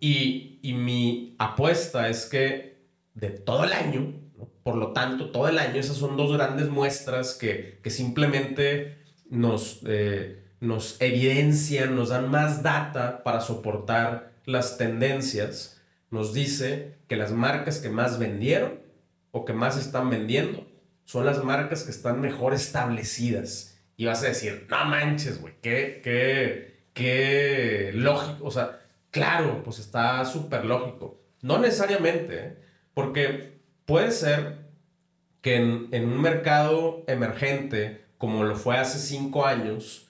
Y, 0.00 0.58
y 0.62 0.72
mi 0.74 1.34
apuesta 1.38 2.08
es 2.08 2.26
que 2.26 2.78
de 3.14 3.30
todo 3.30 3.64
el 3.64 3.72
año, 3.72 4.14
por 4.62 4.76
lo 4.76 4.92
tanto, 4.92 5.30
todo 5.30 5.48
el 5.48 5.58
año, 5.58 5.80
esas 5.80 5.96
son 5.96 6.16
dos 6.16 6.32
grandes 6.32 6.68
muestras 6.68 7.34
que, 7.34 7.80
que 7.82 7.90
simplemente 7.90 8.98
nos, 9.30 9.80
eh, 9.86 10.44
nos 10.60 11.00
evidencian, 11.00 11.94
nos 11.96 12.10
dan 12.10 12.30
más 12.30 12.62
data 12.62 13.22
para 13.22 13.40
soportar 13.40 14.32
las 14.44 14.78
tendencias, 14.78 15.80
nos 16.10 16.32
dice 16.32 16.96
que 17.06 17.16
las 17.16 17.32
marcas 17.32 17.78
que 17.78 17.90
más 17.90 18.18
vendieron 18.18 18.80
o 19.30 19.44
que 19.44 19.52
más 19.52 19.76
están 19.76 20.10
vendiendo 20.10 20.66
son 21.04 21.24
las 21.24 21.42
marcas 21.42 21.84
que 21.84 21.90
están 21.90 22.20
mejor 22.20 22.54
establecidas. 22.54 23.78
Y 23.96 24.04
vas 24.04 24.22
a 24.22 24.28
decir, 24.28 24.66
no 24.70 24.84
manches, 24.84 25.40
güey, 25.40 25.54
qué, 25.60 26.00
qué, 26.02 26.84
qué 26.92 27.90
lógico, 27.94 28.44
o 28.44 28.50
sea, 28.50 28.80
claro, 29.10 29.62
pues 29.64 29.78
está 29.78 30.24
súper 30.24 30.64
lógico. 30.64 31.20
No 31.42 31.58
necesariamente, 31.58 32.38
¿eh? 32.38 32.56
porque 32.94 33.60
puede 33.86 34.10
ser 34.10 34.58
que 35.40 35.56
en, 35.56 35.88
un 35.92 36.20
mercado 36.20 37.04
emergente, 37.06 38.04
como 38.18 38.44
lo 38.44 38.56
fue 38.56 38.76
hace 38.76 38.98
cinco 38.98 39.46
años, 39.46 40.07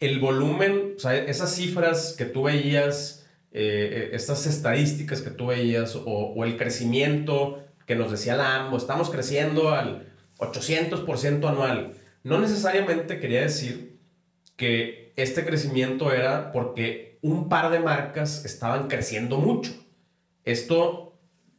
el 0.00 0.20
volumen, 0.20 0.94
o 0.96 0.98
sea, 0.98 1.16
esas 1.16 1.54
cifras 1.54 2.14
que 2.16 2.24
tú 2.24 2.44
veías, 2.44 3.26
eh, 3.52 4.10
estas 4.12 4.46
estadísticas 4.46 5.22
que 5.22 5.30
tú 5.30 5.46
veías, 5.46 5.98
o, 6.04 6.44
el 6.44 6.56
crecimiento 6.56 7.64
que 7.86 7.96
nos 7.96 8.10
decía 8.10 8.36
la 8.36 8.56
AMBO, 8.56 8.76
estamos 8.76 9.10
creciendo 9.10 9.70
al 9.70 10.12
800% 10.38 11.48
anual, 11.48 11.92
no 12.24 12.38
necesariamente 12.38 13.20
quería 13.20 13.42
decir 13.42 13.98
que 14.56 15.12
este 15.16 15.44
crecimiento 15.44 16.12
era 16.12 16.52
porque 16.52 17.18
un 17.22 17.48
par 17.48 17.70
de 17.70 17.80
marcas 17.80 18.44
estaban 18.44 18.88
creciendo 18.88 19.38
mucho. 19.38 19.72
Esto 20.44 21.18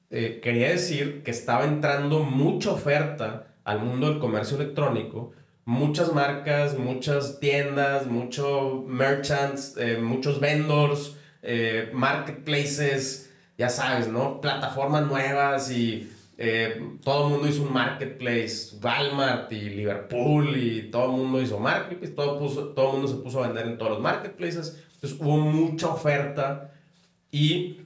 eh, 0.10 0.40
quería 0.42 0.70
decir 0.70 1.24
que 1.24 1.32
estaba 1.32 1.66
entrando 1.66 2.20
mucha 2.20 2.72
oferta 2.72 3.56
al 3.64 3.80
mundo 3.84 4.10
del 4.10 4.20
comercio 4.20 4.58
electrónico, 4.58 5.34
muchas 5.68 6.14
marcas, 6.14 6.78
muchas 6.78 7.42
tiendas, 7.42 8.08
muchos 8.08 8.86
merchants, 8.86 9.76
eh, 9.76 9.98
muchos 9.98 10.40
vendors, 10.40 11.18
eh, 11.42 11.92
marketplaces, 11.94 13.34
ya 13.58 13.68
sabes, 13.68 14.08
¿no? 14.08 14.40
Plataformas 14.40 15.06
nuevas 15.06 15.70
y 15.70 16.10
eh, 16.38 16.82
todo 17.04 17.26
el 17.26 17.34
mundo 17.34 17.50
hizo 17.50 17.64
un 17.64 17.74
marketplace, 17.74 18.78
Walmart 18.82 19.52
y 19.52 19.70
Liverpool 19.70 20.56
y 20.56 20.90
todo 20.90 21.12
el 21.12 21.18
mundo 21.18 21.42
hizo 21.42 21.60
marketplace, 21.60 22.14
todo, 22.14 22.40
todo 22.74 22.88
el 22.88 22.94
mundo 22.94 23.08
se 23.10 23.22
puso 23.22 23.44
a 23.44 23.48
vender 23.48 23.68
en 23.68 23.78
todos 23.78 23.92
los 23.92 24.00
marketplaces, 24.00 24.82
entonces 24.94 25.20
hubo 25.20 25.36
mucha 25.38 25.90
oferta 25.90 26.72
y 27.30 27.82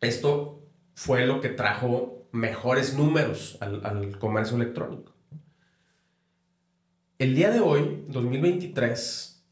esto 0.00 0.62
fue 0.94 1.26
lo 1.26 1.40
que 1.40 1.48
trajo 1.48 2.28
mejores 2.30 2.94
números 2.94 3.58
al, 3.60 4.16
comercio 4.20 4.56
electrónico. 4.56 5.15
El 7.18 7.34
día 7.34 7.50
de 7.50 7.60
hoy, 7.60 8.04
2023, 8.08 9.42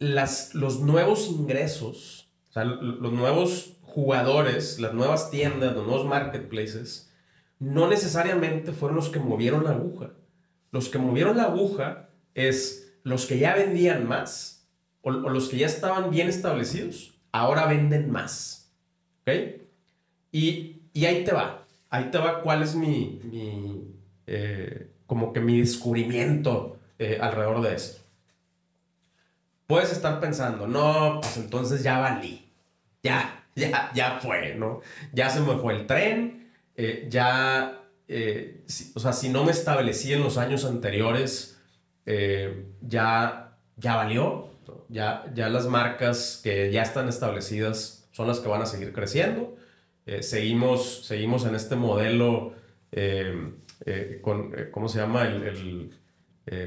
las, 0.00 0.56
los 0.56 0.80
nuevos 0.80 1.28
ingresos, 1.28 2.32
o 2.50 2.52
sea, 2.52 2.64
los 2.64 3.12
nuevos 3.12 3.76
jugadores, 3.82 4.80
las 4.80 4.92
nuevas 4.92 5.30
tiendas, 5.30 5.76
los 5.76 5.86
nuevos 5.86 6.06
marketplaces, 6.06 7.12
no 7.60 7.88
necesariamente 7.88 8.72
fueron 8.72 8.96
los 8.96 9.08
que 9.08 9.20
movieron 9.20 9.62
la 9.62 9.70
aguja. 9.70 10.10
Los 10.72 10.88
que 10.88 10.98
movieron 10.98 11.36
la 11.36 11.44
aguja 11.44 12.08
es 12.34 12.92
los 13.04 13.26
que 13.26 13.38
ya 13.38 13.54
vendían 13.54 14.08
más 14.08 14.68
o, 15.00 15.12
los 15.12 15.48
que 15.48 15.58
ya 15.58 15.66
estaban 15.66 16.10
bien 16.10 16.28
establecidos, 16.28 17.14
ahora 17.30 17.66
venden 17.66 18.10
más. 18.10 18.74
¿Ok? 19.22 19.62
Y, 20.32 20.82
ahí 21.06 21.22
te 21.22 21.32
va. 21.32 21.66
Ahí 21.88 22.10
te 22.10 22.18
va 22.18 22.42
cuál 22.42 22.64
es 22.64 22.74
mi, 22.74 23.20
eh, 24.26 24.90
como 25.08 25.32
que 25.32 25.40
mi 25.40 25.58
descubrimiento 25.58 26.78
eh, 26.98 27.18
alrededor 27.20 27.62
de 27.62 27.74
esto. 27.74 28.02
Puedes 29.66 29.90
estar 29.90 30.20
pensando, 30.20 30.68
no, 30.68 31.20
pues 31.22 31.38
entonces 31.38 31.82
ya 31.82 31.98
valí. 31.98 32.46
Ya, 33.02 33.42
ya, 33.56 33.90
ya 33.94 34.20
fue, 34.20 34.54
¿no? 34.54 34.82
Ya 35.12 35.30
se 35.30 35.40
me 35.40 35.56
fue 35.56 35.74
el 35.74 35.86
tren, 35.86 36.52
eh, 36.76 37.06
ya, 37.08 37.80
eh, 38.06 38.64
o 38.94 39.00
sea, 39.00 39.14
si 39.14 39.30
no 39.30 39.44
me 39.44 39.50
establecí 39.50 40.12
en 40.12 40.22
los 40.22 40.36
años 40.36 40.64
anteriores, 40.64 41.58
ya, 42.80 43.56
ya 43.76 43.96
valió. 43.96 44.46
Ya, 44.90 45.26
ya 45.34 45.48
las 45.50 45.66
marcas 45.66 46.40
que 46.42 46.70
ya 46.72 46.82
están 46.82 47.08
establecidas 47.08 48.08
son 48.12 48.26
las 48.26 48.40
que 48.40 48.48
van 48.48 48.62
a 48.62 48.66
seguir 48.66 48.92
creciendo. 48.92 49.56
seguimos, 50.20 51.04
seguimos 51.06 51.44
en 51.44 51.54
este 51.54 51.76
modelo 51.76 52.54
con, 54.22 54.54
¿cómo 54.70 54.88
se 54.88 54.98
llama? 54.98 55.24
El, 55.24 55.94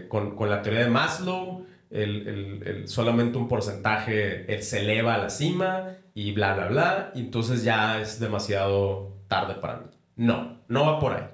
con, 0.08 0.36
con, 0.36 0.50
la 0.50 0.62
teoría 0.62 0.82
de 0.82 0.90
Maslow, 0.90 1.66
el, 1.90 2.62
el, 2.66 2.88
solamente 2.88 3.38
un 3.38 3.48
porcentaje 3.48 4.62
se 4.62 4.80
eleva 4.82 5.16
a 5.16 5.18
la 5.18 5.30
cima 5.30 5.98
y 6.14 6.32
bla, 6.32 6.54
bla, 6.54 6.68
bla. 6.68 7.12
Entonces 7.16 7.64
ya 7.64 8.00
es 8.02 8.20
demasiado 8.20 9.18
tarde 9.28 9.56
para 9.56 9.80
mí. 9.80 9.86
No, 10.16 10.62
no 10.68 10.86
va 10.86 11.00
por 11.00 11.14
ahí. 11.14 11.28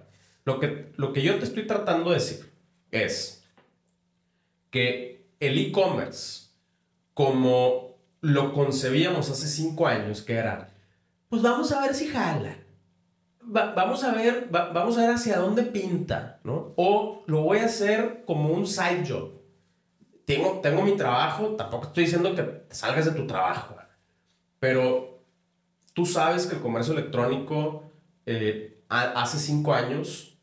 Lo 0.45 0.60
que, 0.60 0.93
lo 0.95 1.12
que 1.12 1.21
yo 1.21 1.38
te 1.39 1.45
estoy 1.45 1.67
tratando 1.67 2.12
de 2.12 2.15
decir 2.15 2.50
es 2.91 3.43
que 4.69 5.28
el 5.39 5.58
e-commerce, 5.58 6.50
como 7.13 7.97
lo 8.21 8.54
concebíamos 8.54 9.30
hace 9.30 9.47
cinco 9.47 9.88
años, 9.88 10.21
que 10.21 10.34
era, 10.34 10.69
pues 11.30 11.41
vamos 11.41 11.71
a 11.71 11.82
ver 11.82 11.93
si 11.93 12.08
jala. 12.08 12.56
Vamos 13.47 14.03
a 14.03 14.13
ver, 14.13 14.47
vamos 14.49 14.97
a 14.97 15.01
ver 15.01 15.12
hacia 15.12 15.38
dónde 15.38 15.63
pinta, 15.63 16.39
¿no? 16.43 16.73
O 16.75 17.23
lo 17.27 17.41
voy 17.41 17.60
a 17.60 17.65
hacer 17.65 18.23
como 18.25 18.49
un 18.49 18.67
side 18.67 19.03
job. 19.07 19.31
Tengo, 20.25 20.60
tengo 20.62 20.81
mi 20.81 20.97
trabajo, 20.97 21.55
tampoco 21.55 21.88
estoy 21.88 22.03
diciendo 22.03 22.36
que 22.36 22.63
salgas 22.69 23.05
de 23.05 23.12
tu 23.12 23.25
trabajo, 23.25 23.75
pero 24.60 25.23
tú 25.93 26.05
sabes 26.05 26.45
que 26.45 26.55
el 26.55 26.62
comercio 26.62 26.93
electrónico 26.93 27.91
eh, 28.25 28.83
hace 28.89 29.39
cinco 29.39 29.73
años 29.73 30.38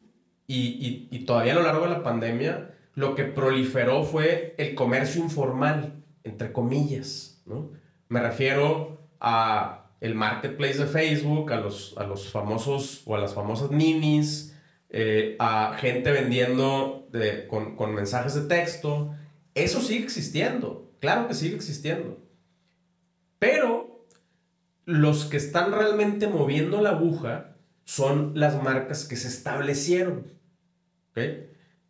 y, 0.47 1.09
y, 1.11 1.25
todavía 1.25 1.53
a 1.53 1.57
lo 1.57 1.63
largo 1.63 1.85
de 1.85 1.91
la 1.91 2.03
pandemia 2.03 2.75
lo 2.95 3.15
que 3.15 3.25
proliferó 3.25 4.05
fue 4.05 4.55
el 4.59 4.75
comercio 4.75 5.23
informal, 5.23 6.03
entre 6.23 6.53
comillas, 6.53 7.43
¿no? 7.47 7.71
Me 8.09 8.21
refiero 8.21 9.09
a 9.21 9.84
el 10.01 10.15
marketplace 10.15 10.79
de 10.79 10.87
Facebook, 10.87 11.53
a 11.53 11.61
los, 11.61 11.95
a 11.97 12.05
los 12.05 12.31
famosos 12.31 13.03
o 13.07 13.17
a 13.17 13.21
las 13.21 13.35
famosas 13.35 13.71
ninis, 13.71 14.55
eh, 14.91 15.37
a 15.39 15.77
gente 15.79 16.11
vendiendo 16.11 17.09
con, 17.49 17.77
con 17.77 17.95
mensajes 17.95 18.35
de 18.35 18.43
texto. 18.43 19.15
Eso 19.55 19.81
sigue 19.81 20.05
existiendo, 20.05 20.93
claro 21.01 21.29
que 21.29 21.35
sigue 21.35 21.57
existiendo. 21.57 22.19
Pero 23.39 24.07
los 24.85 25.25
que 25.27 25.37
están 25.37 25.73
realmente 25.73 26.27
moviendo 26.29 26.81
la 26.81 26.91
aguja 26.91 27.57
son 27.85 28.33
las 28.35 28.63
marcas 28.63 29.05
que 29.05 29.17
se 29.17 29.29
establecieron. 29.29 30.33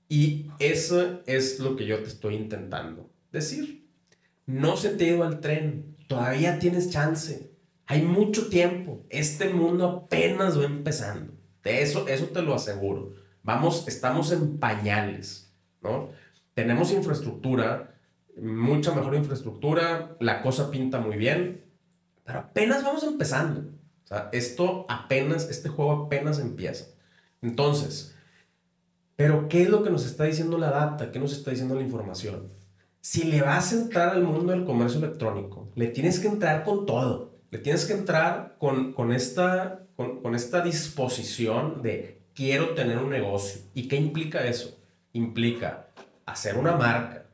Y 0.09 0.51
eso 0.59 1.23
es 1.27 1.59
lo 1.61 1.77
que 1.77 1.87
yo 1.87 2.03
te 2.03 2.09
estoy 2.09 2.35
intentando 2.35 3.11
decir. 3.33 3.88
No 4.47 4.77
se 4.77 4.90
te 4.90 5.05
ha 5.05 5.09
ido 5.09 5.25
al 5.25 5.40
tren, 5.40 5.97
todavía 6.09 6.59
tienes 6.59 6.90
chance. 6.90 7.54
Hay 7.87 8.03
mucho 8.03 8.49
tiempo. 8.49 9.05
Este 9.11 9.49
mundo 9.51 10.07
apenas 10.07 10.59
va 10.59 10.64
empezando. 10.64 11.35
De 11.62 11.83
eso, 11.83 12.09
eso 12.09 12.27
te 12.27 12.42
lo 12.42 12.55
aseguro. 12.55 13.14
Vamos, 13.42 13.87
estamos 13.88 14.33
en 14.33 14.59
pañales, 14.59 15.53
¿no? 15.83 16.11
Tenemos 16.55 16.92
infraestructura, 16.92 17.94
mucha 18.40 18.94
mejor 18.94 19.14
infraestructura, 19.14 20.16
la 20.20 20.42
cosa 20.42 20.70
pinta 20.70 20.99
muy 21.01 21.16
bien, 21.16 21.64
pero 22.25 22.38
apenas 22.40 22.83
vamos 22.83 23.05
empezando. 23.05 23.61
O 24.05 24.07
sea, 24.07 24.29
esto 24.33 24.87
apenas, 24.88 25.51
este 25.51 25.68
juego 25.68 26.07
apenas 26.07 26.38
empieza. 26.38 26.87
Entonces, 27.42 28.14
pero 29.16 29.49
¿qué 29.49 29.62
es 29.62 29.68
lo 29.68 29.83
que 29.83 29.90
nos 29.90 30.07
está 30.07 30.25
diciendo 30.25 30.59
la 30.59 30.70
data? 30.70 31.12
¿Qué 31.12 31.18
nos 31.18 31.33
está 31.33 31.51
diciendo 31.51 31.75
la 31.75 31.83
información? 31.83 32.51
Si 33.01 33.25
le 33.25 33.42
vas 33.42 33.73
a 33.73 33.77
entrar 33.77 34.09
al 34.11 34.25
mundo 34.25 34.53
del 34.53 34.64
comercio 34.64 34.99
electrónico, 34.99 35.70
le 35.75 35.88
tienes 35.88 36.18
que 36.18 36.29
entrar 36.29 36.64
con 36.64 36.87
todo 36.87 37.34
tienes 37.59 37.85
que 37.85 37.93
entrar 37.93 38.57
con, 38.59 38.93
con 38.93 39.12
esta, 39.12 39.87
con, 39.97 40.35
esta 40.35 40.61
disposición 40.61 41.83
de 41.83 42.23
quiero 42.35 42.71
tener 42.71 42.99
un 42.99 43.11
negocio. 43.11 43.61
¿Y 43.75 43.88
qué 43.88 43.97
implica 43.97 44.47
eso? 44.47 44.79
Implica 45.12 45.88
hacer 46.27 46.57
una 46.57 46.73
marca, 46.73 47.27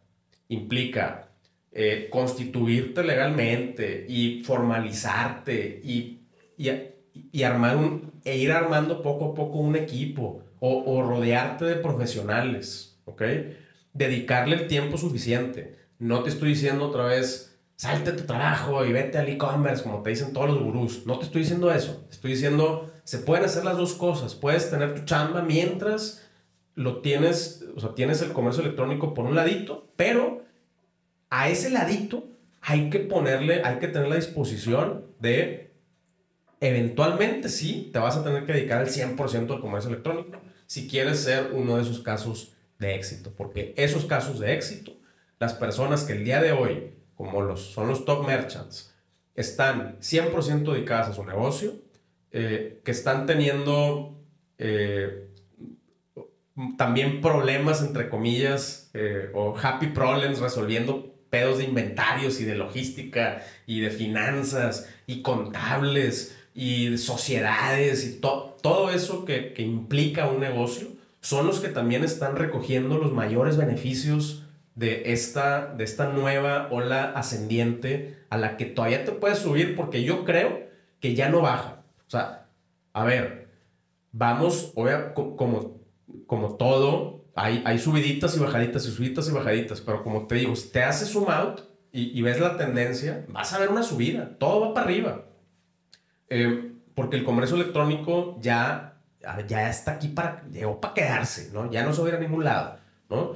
implica 0.49 1.29
eh, 1.73 2.09
constituirte 2.11 3.03
legalmente 3.03 4.05
y 4.09 4.43
formalizarte 4.45 5.81
y, 5.83 6.21
y, 6.57 7.43
armar 7.43 7.77
un, 7.77 8.13
e 8.25 8.37
ir 8.37 8.53
armando 8.53 9.03
poco 9.03 9.33
a 9.33 9.35
poco 9.35 9.59
un 9.59 9.77
equipo 9.77 10.43
o, 10.59 10.83
o 10.85 11.03
rodearte 11.03 11.65
de 11.65 11.77
profesionales, 11.77 13.01
¿ok? 13.07 13.23
Dedicarle 13.95 14.57
el 14.57 14.67
tiempo 14.67 14.99
suficiente. 14.99 15.79
No 15.99 16.23
te 16.23 16.31
estoy 16.31 16.51
diciendo 16.51 16.87
otra 16.87 17.05
vez, 17.05 17.50
salte 17.81 18.13
tu 18.13 18.25
trabajo 18.25 18.85
y 18.85 18.93
vete 18.93 19.17
al 19.17 19.27
e-commerce, 19.31 19.83
como 19.83 20.03
te 20.03 20.11
dicen 20.11 20.35
todos 20.35 20.51
los 20.51 20.63
gurús. 20.63 21.07
No 21.07 21.19
te 21.19 21.25
estoy 21.25 21.41
diciendo 21.41 21.73
eso. 21.73 22.07
estoy 22.11 22.33
diciendo, 22.33 22.93
se 23.05 23.21
pueden 23.21 23.47
hacer 23.47 23.65
las 23.65 23.79
dos 23.79 23.95
cosas. 23.95 24.35
Puedes 24.35 24.69
tener 24.69 24.95
tu 24.95 25.07
chamba 25.07 25.41
mientras 25.41 26.29
lo 26.75 27.01
tienes, 27.01 27.65
o 27.75 27.81
sea, 27.81 27.95
tienes 27.95 28.21
el 28.21 28.33
comercio 28.33 28.63
electrónico 28.63 29.15
por 29.15 29.25
un 29.25 29.35
ladito, 29.35 29.91
pero 29.97 30.45
a 31.31 31.49
ese 31.49 31.71
ladito 31.71 32.29
hay 32.61 32.91
que 32.91 32.99
ponerle, 32.99 33.63
hay 33.65 33.79
que 33.79 33.89
tener 33.89 34.09
la 34.09 34.17
disposición 34.17 35.07
de, 35.19 35.73
eventualmente 36.61 37.49
sí, 37.49 37.89
te 37.95 37.99
vas 37.99 38.15
a 38.19 38.23
tener 38.23 38.45
que 38.45 38.53
dedicar 38.53 38.83
al 38.83 38.89
100% 38.89 39.55
al 39.55 39.61
comercio 39.63 39.89
electrónico 39.89 40.39
si 40.67 40.87
quieres 40.87 41.21
ser 41.21 41.53
uno 41.55 41.77
de 41.77 41.83
esos 41.85 42.01
casos 42.01 42.53
de 42.79 42.95
éxito, 42.95 43.33
porque 43.35 43.73
esos 43.79 44.05
casos 44.05 44.39
de 44.39 44.53
éxito, 44.53 44.93
las 45.39 45.55
personas 45.55 46.05
que 46.05 46.13
el 46.13 46.25
día 46.25 46.43
de 46.43 46.53
hoy 46.53 47.00
como 47.21 47.43
los, 47.43 47.61
son 47.61 47.87
los 47.87 48.07
top 48.07 48.27
merchants, 48.27 48.95
están 49.35 49.99
100% 50.01 50.73
dedicadas 50.73 51.09
a 51.09 51.13
su 51.13 51.23
negocio, 51.23 51.75
eh, 52.33 52.81
que 52.83 52.91
están 52.93 53.27
teniendo 53.27 54.19
eh, 54.57 55.29
también 56.79 57.21
problemas, 57.21 57.83
entre 57.83 58.09
comillas, 58.09 58.91
eh, 58.95 59.31
o 59.35 59.55
happy 59.55 59.89
problems, 59.89 60.39
resolviendo 60.39 61.15
pedos 61.29 61.59
de 61.59 61.65
inventarios 61.65 62.41
y 62.41 62.47
de 62.47 62.55
logística 62.55 63.43
y 63.67 63.81
de 63.81 63.91
finanzas 63.91 64.89
y 65.07 65.21
contables 65.21 66.39
y 66.55 66.89
de 66.89 66.97
sociedades 66.97 68.07
y 68.07 68.19
todo 68.19 68.89
eso 68.89 69.27
que, 69.27 69.53
que 69.53 69.61
implica 69.61 70.27
un 70.27 70.41
negocio, 70.41 70.89
son 71.21 71.47
los 71.47 71.61
que 71.61 71.69
también 71.69 72.03
están 72.03 72.37
recogiendo 72.37 72.97
los 72.97 73.13
mayores 73.13 73.59
beneficios 73.59 74.47
de 74.75 75.13
esta, 75.13 75.75
de 75.75 75.85
esta 75.85 76.09
nueva 76.09 76.69
ola 76.71 77.13
ascendiente 77.15 78.19
a 78.31 78.39
la 78.39 78.57
que 78.57 78.67
todavía 78.67 79.05
te 79.05 79.13
puedes 79.13 79.39
subir 79.39 79.77
porque 79.77 80.05
yo 80.05 80.25
creo 80.25 80.69
que 81.01 81.15
ya 81.15 81.29
no 81.29 81.41
baja. 81.41 81.83
O 82.07 82.11
sea, 82.11 82.47
a 82.93 83.05
ver, 83.05 83.49
vamos, 84.13 84.73
como, 85.15 85.81
como 86.27 86.57
todo, 86.57 87.25
hay, 87.35 87.63
hay 87.65 87.79
subiditas 87.79 88.37
y 88.37 88.41
bajaditas 88.41 88.87
y 88.87 88.91
subiditas 88.91 89.29
y 89.29 89.33
bajaditas, 89.33 89.81
pero 89.81 90.03
como 90.03 90.27
te 90.27 90.37
digo, 90.37 90.57
si 90.57 90.69
te 90.71 90.83
haces 90.83 91.11
zoom 91.11 91.31
out 91.31 91.61
y, 91.93 92.23
ves 92.23 92.39
la 92.39 92.57
tendencia, 92.57 93.25
vas 93.29 93.53
a 93.53 93.59
ver 93.59 93.69
una 93.69 93.83
subida, 93.83 94.39
todo 94.39 94.61
va 94.61 94.75
para 94.75 94.87
arriba. 94.87 95.25
Eh, 96.29 96.73
porque 96.95 97.17
el 97.17 97.25
comercio 97.25 97.57
electrónico 97.57 98.39
ya, 98.41 99.01
ya 99.49 99.69
está 99.69 99.93
aquí 99.93 100.09
para, 100.09 100.45
llegó 100.51 100.81
para 100.81 100.95
quedarse, 100.95 101.51
¿no? 101.53 101.71
Ya 101.71 101.85
no 101.85 101.93
se 101.93 102.01
va 102.01 102.07
a 102.07 102.11
ir 102.11 102.17
a 102.17 102.21
ningún 102.21 102.45
lado, 102.45 102.77
¿no? 103.09 103.35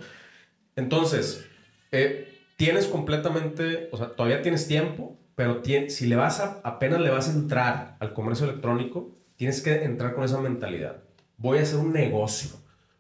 Entonces, 0.77 1.47
eh, 1.93 2.29
tienes 2.57 2.87
completamente, 2.87 3.89
o 3.93 3.97
sea, 3.97 4.11
todavía 4.11 4.43
tienes 4.43 4.67
tiempo, 4.67 5.17
pero 5.35 5.63
si 5.89 6.07
le 6.07 6.17
vas 6.17 6.41
a, 6.41 6.61
apenas 6.65 7.01
le 7.01 7.11
vas 7.11 7.29
a 7.29 7.33
entrar 7.33 7.97
al 8.01 8.13
comercio 8.13 8.47
electrónico, 8.49 9.17
tienes 9.37 9.61
que 9.63 9.85
entrar 9.85 10.15
con 10.15 10.25
esa 10.25 10.41
mentalidad. 10.41 11.03
Voy 11.37 11.59
a 11.59 11.63
hacer 11.63 11.79
un 11.79 11.93
negocio, 11.93 12.51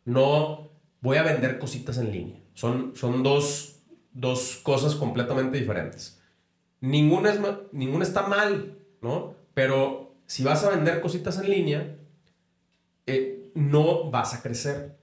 no 0.04 0.70
voy 1.00 1.16
a 1.18 1.22
vender 1.22 1.58
cositas 1.58 1.98
en 1.98 2.10
línea. 2.10 2.40
Son, 2.54 2.94
son 2.96 3.22
dos, 3.22 3.82
dos 4.12 4.60
cosas 4.62 4.94
completamente 4.94 5.58
diferentes. 5.58 6.20
Ninguna, 6.80 7.30
es, 7.30 7.40
ninguna 7.72 8.04
está 8.04 8.26
mal, 8.26 8.78
¿no? 9.00 9.34
Pero 9.54 10.16
si 10.26 10.42
vas 10.42 10.64
a 10.64 10.70
vender 10.70 11.00
cositas 11.00 11.38
en 11.38 11.50
línea, 11.50 11.96
eh, 13.06 13.50
no 13.54 14.10
vas 14.10 14.34
a 14.34 14.42
crecer. 14.42 14.96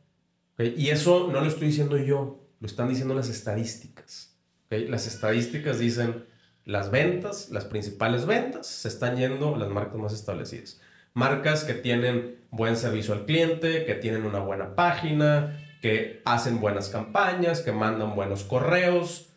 Y 0.58 0.90
eso 0.90 1.30
no 1.32 1.42
lo 1.42 1.48
estoy 1.48 1.68
diciendo 1.68 1.98
yo, 1.98 2.41
lo 2.62 2.68
están 2.68 2.88
diciendo 2.88 3.14
las 3.14 3.28
estadísticas. 3.28 4.38
Las 4.70 5.08
estadísticas 5.08 5.80
dicen 5.80 6.26
las 6.64 6.92
ventas, 6.92 7.50
las 7.50 7.66
principales 7.66 8.26
ventas, 8.26 8.68
se 8.68 8.88
están 8.88 9.18
yendo 9.18 9.58
las 9.58 9.68
marcas 9.68 9.98
más 9.98 10.14
establecidas. 10.14 10.80
Marcas 11.14 11.64
que 11.66 11.74
tienen 11.74 12.38
buen 12.52 12.78
servicio 12.78 13.14
al 13.14 13.26
cliente, 13.26 13.84
que 13.84 13.96
tienen 13.96 14.26
una 14.26 14.40
buena 14.40 14.76
página, 14.76 15.60
que 15.82 16.22
hacen 16.24 16.62
buenas 16.62 16.90
campañas, 16.90 17.62
que 17.62 17.72
mandan 17.72 18.16
buenos 18.16 18.44
correos. 18.44 19.30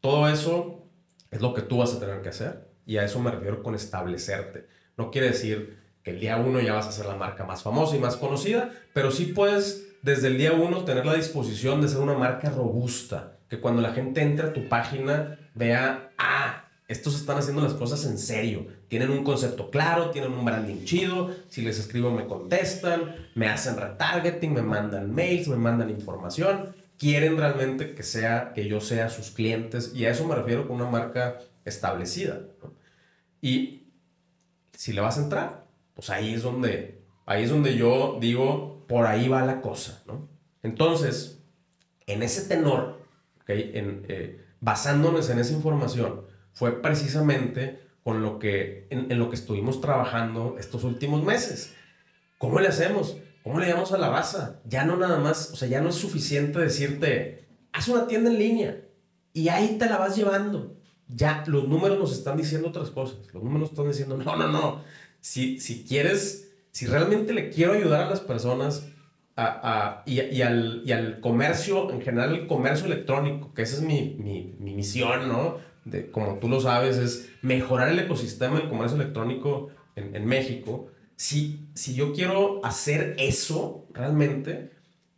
Todo 0.00 0.28
eso 0.28 0.88
es 1.32 1.40
lo 1.40 1.52
que 1.52 1.62
tú 1.62 1.78
vas 1.78 1.92
a 1.92 2.00
tener 2.00 2.22
que 2.22 2.28
hacer. 2.28 2.68
Y 2.86 2.98
a 2.98 3.04
eso 3.04 3.18
me 3.18 3.32
refiero 3.32 3.62
con 3.62 3.74
establecerte. 3.74 4.68
No 4.96 5.10
quiere 5.10 5.28
decir 5.28 5.82
que 6.04 6.12
el 6.12 6.20
día 6.20 6.36
uno 6.36 6.60
ya 6.60 6.74
vas 6.74 6.86
a 6.86 6.92
ser 6.92 7.06
la 7.06 7.16
marca 7.16 7.44
más 7.44 7.64
famosa 7.64 7.96
y 7.96 7.98
más 7.98 8.16
conocida, 8.16 8.70
pero 8.92 9.10
sí 9.10 9.26
puedes 9.26 9.93
desde 10.04 10.28
el 10.28 10.36
día 10.36 10.52
uno 10.52 10.84
tener 10.84 11.06
la 11.06 11.14
disposición 11.14 11.80
de 11.80 11.88
ser 11.88 11.98
una 11.98 12.12
marca 12.12 12.50
robusta, 12.50 13.38
que 13.48 13.58
cuando 13.58 13.80
la 13.80 13.94
gente 13.94 14.20
entre 14.20 14.48
a 14.48 14.52
tu 14.52 14.68
página 14.68 15.38
vea, 15.54 16.12
ah, 16.18 16.66
estos 16.88 17.14
están 17.16 17.38
haciendo 17.38 17.62
las 17.62 17.72
cosas 17.72 18.04
en 18.04 18.18
serio, 18.18 18.66
tienen 18.88 19.08
un 19.08 19.24
concepto 19.24 19.70
claro, 19.70 20.10
tienen 20.10 20.34
un 20.34 20.44
branding 20.44 20.84
chido, 20.84 21.34
si 21.48 21.62
les 21.62 21.78
escribo 21.78 22.10
me 22.10 22.26
contestan, 22.26 23.16
me 23.34 23.48
hacen 23.48 23.78
retargeting, 23.78 24.52
me 24.52 24.60
mandan 24.60 25.10
mails, 25.10 25.48
me 25.48 25.56
mandan 25.56 25.88
información, 25.88 26.74
quieren 26.98 27.38
realmente 27.38 27.94
que 27.94 28.02
sea 28.02 28.52
que 28.54 28.68
yo 28.68 28.82
sea 28.82 29.08
sus 29.08 29.30
clientes 29.30 29.92
y 29.94 30.04
a 30.04 30.10
eso 30.10 30.28
me 30.28 30.34
refiero 30.34 30.68
con 30.68 30.76
una 30.82 30.90
marca 30.90 31.38
establecida. 31.64 32.42
Y 33.40 33.86
si 34.74 34.92
le 34.92 35.00
vas 35.00 35.16
a 35.16 35.22
entrar, 35.22 35.64
pues 35.94 36.10
ahí 36.10 36.34
es 36.34 36.42
donde 36.42 37.03
ahí 37.26 37.44
es 37.44 37.50
donde 37.50 37.76
yo 37.76 38.18
digo 38.20 38.84
por 38.88 39.06
ahí 39.06 39.28
va 39.28 39.44
la 39.44 39.60
cosa, 39.60 40.02
¿no? 40.06 40.28
Entonces, 40.62 41.42
en 42.06 42.22
ese 42.22 42.48
tenor, 42.48 43.06
en, 43.46 44.04
eh, 44.08 44.44
basándonos 44.60 45.28
en 45.30 45.38
esa 45.38 45.52
información, 45.52 46.22
fue 46.52 46.80
precisamente 46.80 47.80
con 48.02 48.22
lo 48.22 48.38
que, 48.38 48.86
en, 48.90 49.18
lo 49.18 49.30
que 49.30 49.36
estuvimos 49.36 49.80
trabajando 49.80 50.56
estos 50.58 50.84
últimos 50.84 51.22
meses. 51.24 51.74
¿cómo 52.38 52.60
le 52.60 52.68
hacemos? 52.68 53.16
¿Cómo 53.42 53.58
le 53.58 53.68
damos 53.68 53.92
a 53.92 53.98
la 53.98 54.10
raza? 54.10 54.60
Ya 54.66 54.84
no 54.84 54.96
nada 54.96 55.18
más, 55.18 55.50
o 55.52 55.56
sea, 55.56 55.68
ya 55.68 55.80
no 55.80 55.88
es 55.88 55.94
suficiente 55.94 56.58
decirte, 56.58 57.46
haz 57.72 57.88
una 57.88 58.06
tienda 58.06 58.30
en 58.30 58.38
línea 58.38 58.80
y 59.32 59.48
ahí 59.48 59.76
te 59.78 59.86
la 59.86 59.96
vas 59.96 60.16
llevando. 60.16 60.76
Ya 61.08 61.44
los 61.46 61.68
números 61.68 61.98
nos 61.98 62.12
están 62.12 62.36
diciendo 62.36 62.68
otras 62.68 62.90
cosas. 62.90 63.18
Los 63.32 63.42
números 63.42 63.70
están 63.70 63.88
diciendo, 63.88 64.16
no, 64.16 64.36
no, 64.36 64.48
no. 64.48 64.82
Si, 65.20 65.60
si 65.60 65.84
quieres, 65.84 66.52
si 66.74 66.84
realmente 66.86 67.32
le 67.32 67.48
quiero 67.48 67.72
ayudar 67.72 68.02
a 68.02 68.10
las 68.10 68.20
personas 68.20 68.86
a, 69.36 70.02
y, 70.04 70.20
y, 70.20 70.42
al, 70.42 70.82
y, 70.84 70.92
al, 70.92 71.20
comercio, 71.20 71.90
en 71.90 72.02
general 72.02 72.34
el 72.34 72.46
comercio 72.46 72.86
electrónico, 72.86 73.54
que 73.54 73.62
esa 73.62 73.76
es 73.76 73.82
mi, 73.82 74.16
mi, 74.20 74.54
mi 74.60 74.74
misión, 74.74 75.28
¿no? 75.28 75.56
De, 75.86 76.10
como 76.10 76.38
tú 76.38 76.48
lo 76.48 76.60
sabes, 76.60 76.98
es 76.98 77.30
mejorar 77.40 77.88
el 77.88 77.98
ecosistema 77.98 78.58
del 78.58 78.68
comercio 78.68 79.00
electrónico 79.00 79.70
en, 79.96 80.14
en 80.14 80.26
México 80.26 80.90
si, 81.16 81.68
si 81.74 81.94
yo 81.94 82.12
quiero 82.12 82.64
hacer 82.64 83.14
eso 83.18 83.86
realmente, 83.92 84.72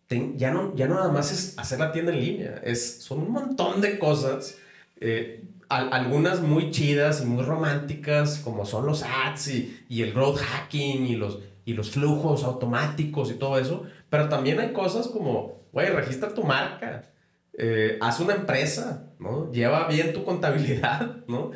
ya, 0.09 0.53
no, 0.53 0.75
ya 0.77 0.87
no 0.87 0.95
nada 0.97 1.11
más 1.11 1.33
es 1.33 1.59
hacer 1.59 1.81
la 1.81 1.93
tienda 1.93 2.13
en 2.13 2.21
línea, 2.21 2.61
es, 2.63 3.03
son 3.03 3.21
un 3.21 3.33
montón 3.33 3.81
de 3.81 3.99
cosas, 3.99 4.59
eh, 5.01 5.45
algunas 5.69 6.41
muy 6.41 6.71
chidas 6.71 7.23
y 7.23 7.27
muy 7.27 7.45
románticas, 7.45 8.39
como 8.39 8.65
son 8.67 8.87
los 8.87 9.03
ads 9.03 9.49
y, 9.49 9.85
y, 9.89 10.03
el 10.03 10.13
growth 10.13 10.39
hacking 10.39 11.07
y 11.07 11.17
los, 11.17 11.41
y 11.65 11.75
los 11.75 11.91
flujos 11.91 12.45
automáticos 12.45 13.31
y 13.31 13.35
todo 13.35 13.59
eso, 13.59 13.85
pero 14.09 14.29
también 14.29 14.61
hay 14.61 14.73
cosas 14.73 15.09
como, 15.09 15.63
güey, 15.73 15.89
registra 15.91 16.33
tu 16.33 16.45
marca, 16.45 17.11
eh, 17.59 17.99
haz 18.01 18.21
una 18.21 18.35
empresa, 18.35 19.13
¿no? 19.19 19.51
Lleva 19.51 19.89
bien 19.89 20.13
tu 20.13 20.25
contabilidad, 20.25 21.25
¿no? 21.29 21.53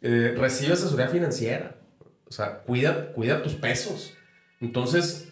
Eh, 0.00 0.34
recibe 0.36 0.72
asesoría 0.72 1.08
financiera. 1.08 1.76
O 2.26 2.32
sea, 2.32 2.62
cuida, 2.62 3.12
cuida 3.12 3.42
tus 3.42 3.54
pesos. 3.54 4.14
Entonces, 4.60 5.28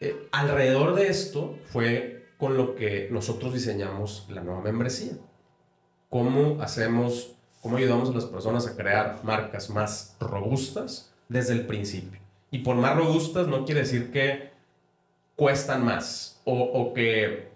eh, 0.00 0.28
alrededor 0.30 0.94
de 0.94 1.08
esto 1.08 1.58
fue 1.72 2.28
con 2.38 2.56
lo 2.56 2.76
que 2.76 3.08
nosotros 3.10 3.52
diseñamos 3.52 4.26
la 4.30 4.42
nueva 4.42 4.60
membresía. 4.60 5.14
¿Cómo 6.08 6.62
hacemos, 6.62 7.36
cómo 7.64 7.78
ayudamos 7.78 8.10
a 8.10 8.12
las 8.12 8.26
personas 8.26 8.66
a 8.66 8.76
crear 8.76 9.20
marcas 9.22 9.70
más 9.70 10.16
robustas 10.20 11.10
desde 11.30 11.54
el 11.54 11.66
principio? 11.66 12.20
Y 12.50 12.58
por 12.58 12.76
más 12.76 12.94
robustas 12.94 13.48
no 13.48 13.64
quiere 13.64 13.80
decir 13.80 14.12
que 14.12 14.50
cuestan 15.34 15.82
más 15.82 16.42
o, 16.44 16.92
que, 16.92 17.48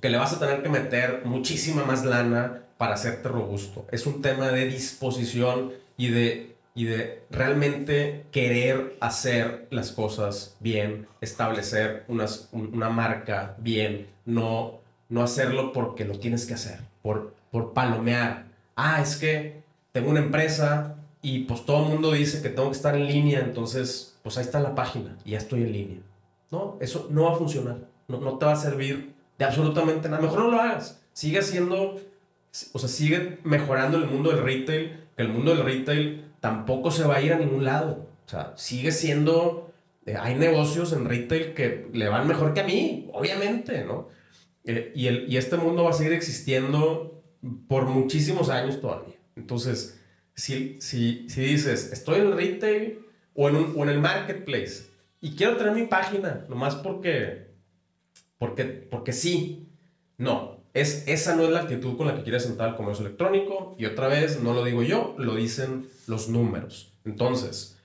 que 0.00 0.08
le 0.08 0.16
vas 0.16 0.32
a 0.32 0.38
tener 0.38 0.62
que 0.62 0.70
meter 0.70 1.20
muchísima 1.26 1.84
más 1.84 2.02
lana 2.02 2.62
para 2.78 2.94
hacerte 2.94 3.28
robusto. 3.28 3.84
Es 3.92 4.06
un 4.06 4.22
tema 4.22 4.48
de 4.48 4.64
disposición 4.64 5.72
y 5.98 6.08
de 6.08 6.52
y 6.74 6.84
de 6.84 7.22
realmente 7.30 8.24
querer 8.32 8.96
hacer 9.00 9.66
las 9.70 9.92
cosas 9.92 10.56
bien, 10.60 11.06
establecer 11.20 12.04
unas, 12.08 12.48
una 12.52 12.88
marca 12.88 13.56
bien, 13.58 14.06
no, 14.24 14.80
no 15.10 15.22
hacerlo 15.22 15.74
porque 15.74 16.06
lo 16.06 16.18
tienes 16.18 16.46
que 16.46 16.54
hacer, 16.54 16.80
por, 17.02 17.34
por 17.50 17.74
palomear. 17.74 18.51
Ah, 18.76 19.00
es 19.02 19.16
que 19.16 19.62
tengo 19.92 20.10
una 20.10 20.20
empresa 20.20 20.96
y 21.20 21.40
pues 21.40 21.64
todo 21.64 21.84
el 21.84 21.92
mundo 21.92 22.12
dice 22.12 22.42
que 22.42 22.48
tengo 22.48 22.70
que 22.70 22.76
estar 22.76 22.96
en 22.96 23.06
línea, 23.06 23.40
entonces 23.40 24.18
pues 24.22 24.38
ahí 24.38 24.44
está 24.44 24.60
la 24.60 24.74
página 24.74 25.16
y 25.24 25.32
ya 25.32 25.38
estoy 25.38 25.62
en 25.62 25.72
línea. 25.72 25.98
No, 26.50 26.76
eso 26.80 27.08
no 27.10 27.24
va 27.24 27.32
a 27.32 27.36
funcionar, 27.36 27.78
no, 28.08 28.20
no 28.20 28.38
te 28.38 28.46
va 28.46 28.52
a 28.52 28.56
servir 28.56 29.14
de 29.38 29.44
absolutamente 29.44 30.08
nada. 30.08 30.22
Mejor 30.22 30.40
no 30.40 30.50
lo 30.50 30.60
hagas, 30.60 31.00
sigue 31.12 31.38
haciendo, 31.38 32.00
o 32.72 32.78
sea, 32.78 32.88
sigue 32.88 33.38
mejorando 33.44 33.98
el 33.98 34.06
mundo 34.06 34.30
del 34.30 34.42
retail, 34.42 35.00
que 35.16 35.22
el 35.22 35.28
mundo 35.28 35.54
del 35.54 35.64
retail 35.64 36.24
tampoco 36.40 36.90
se 36.90 37.04
va 37.04 37.16
a 37.16 37.22
ir 37.22 37.32
a 37.32 37.38
ningún 37.38 37.64
lado. 37.64 38.06
O 38.26 38.28
sea, 38.28 38.52
sigue 38.56 38.92
siendo, 38.92 39.70
eh, 40.06 40.16
hay 40.18 40.34
negocios 40.34 40.92
en 40.92 41.04
retail 41.04 41.54
que 41.54 41.88
le 41.92 42.08
van 42.08 42.26
mejor 42.26 42.54
que 42.54 42.60
a 42.60 42.64
mí, 42.64 43.08
obviamente, 43.12 43.84
¿no? 43.84 44.08
Eh, 44.64 44.92
y, 44.94 45.06
el, 45.06 45.32
y 45.32 45.36
este 45.36 45.56
mundo 45.56 45.84
va 45.84 45.90
a 45.90 45.94
seguir 45.94 46.12
existiendo 46.12 47.21
por 47.68 47.86
muchísimos 47.86 48.48
años 48.48 48.80
todavía. 48.80 49.16
Entonces, 49.36 50.00
si, 50.34 50.80
si, 50.80 51.28
si 51.28 51.40
dices, 51.40 51.92
estoy 51.92 52.20
en 52.20 52.26
el 52.28 52.36
retail 52.36 53.00
o 53.34 53.48
en, 53.48 53.56
un, 53.56 53.74
o 53.76 53.82
en 53.82 53.88
el 53.88 54.00
marketplace 54.00 54.86
y 55.20 55.36
quiero 55.36 55.56
tener 55.56 55.72
mi 55.72 55.86
página, 55.86 56.44
nomás 56.48 56.74
porque, 56.76 57.48
porque, 58.38 58.64
porque 58.64 59.12
sí, 59.12 59.68
no, 60.18 60.62
es, 60.74 61.06
esa 61.06 61.36
no 61.36 61.44
es 61.44 61.50
la 61.50 61.60
actitud 61.60 61.96
con 61.96 62.06
la 62.06 62.16
que 62.16 62.22
quieres 62.22 62.46
entrar 62.46 62.70
al 62.70 62.76
comercio 62.76 63.04
electrónico. 63.04 63.74
Y 63.78 63.84
otra 63.86 64.08
vez, 64.08 64.42
no 64.42 64.54
lo 64.54 64.64
digo 64.64 64.82
yo, 64.82 65.14
lo 65.18 65.34
dicen 65.34 65.88
los 66.06 66.28
números. 66.28 66.94
Entonces, 67.04 67.78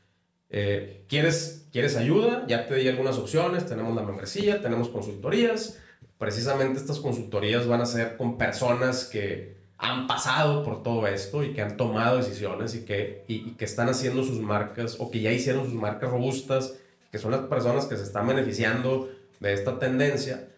eh, 0.50 1.04
¿quieres, 1.10 1.68
¿quieres 1.72 1.98
ayuda? 1.98 2.46
Ya 2.48 2.68
te 2.68 2.76
di 2.76 2.88
algunas 2.88 3.18
opciones. 3.18 3.66
Tenemos 3.66 3.96
la 3.96 4.04
membresía, 4.04 4.62
tenemos 4.62 4.90
consultorías. 4.90 5.80
Precisamente 6.18 6.80
estas 6.80 7.00
consultorías 7.00 7.68
van 7.68 7.82
a 7.82 7.86
ser 7.86 8.18
con 8.18 8.38
personas 8.38 9.06
que 9.06 9.58
han 9.78 10.08
pasado 10.08 10.64
por 10.64 10.82
todo 10.82 11.06
esto 11.06 11.44
y 11.44 11.54
que 11.54 11.62
han 11.62 11.78
tomado 11.78 12.18
decisiones 12.18 12.74
y 12.74 12.86
que, 12.86 13.24
y, 13.28 13.52
que 13.52 13.66
están 13.66 13.90
haciendo 13.90 14.24
sus 14.24 14.40
marcas 14.40 14.96
o 15.00 15.12
que 15.12 15.22
ya 15.22 15.32
hicieron 15.32 15.66
sus 15.66 15.76
marcas 15.76 16.10
robustas, 16.10 16.76
que 17.12 17.20
son 17.20 17.32
las 17.32 17.42
personas 17.42 17.86
que 17.86 17.96
se 17.96 18.04
están 18.04 18.28
beneficiando 18.28 19.12
de 19.40 19.54
esta 19.54 19.78
tendencia. 19.78 20.50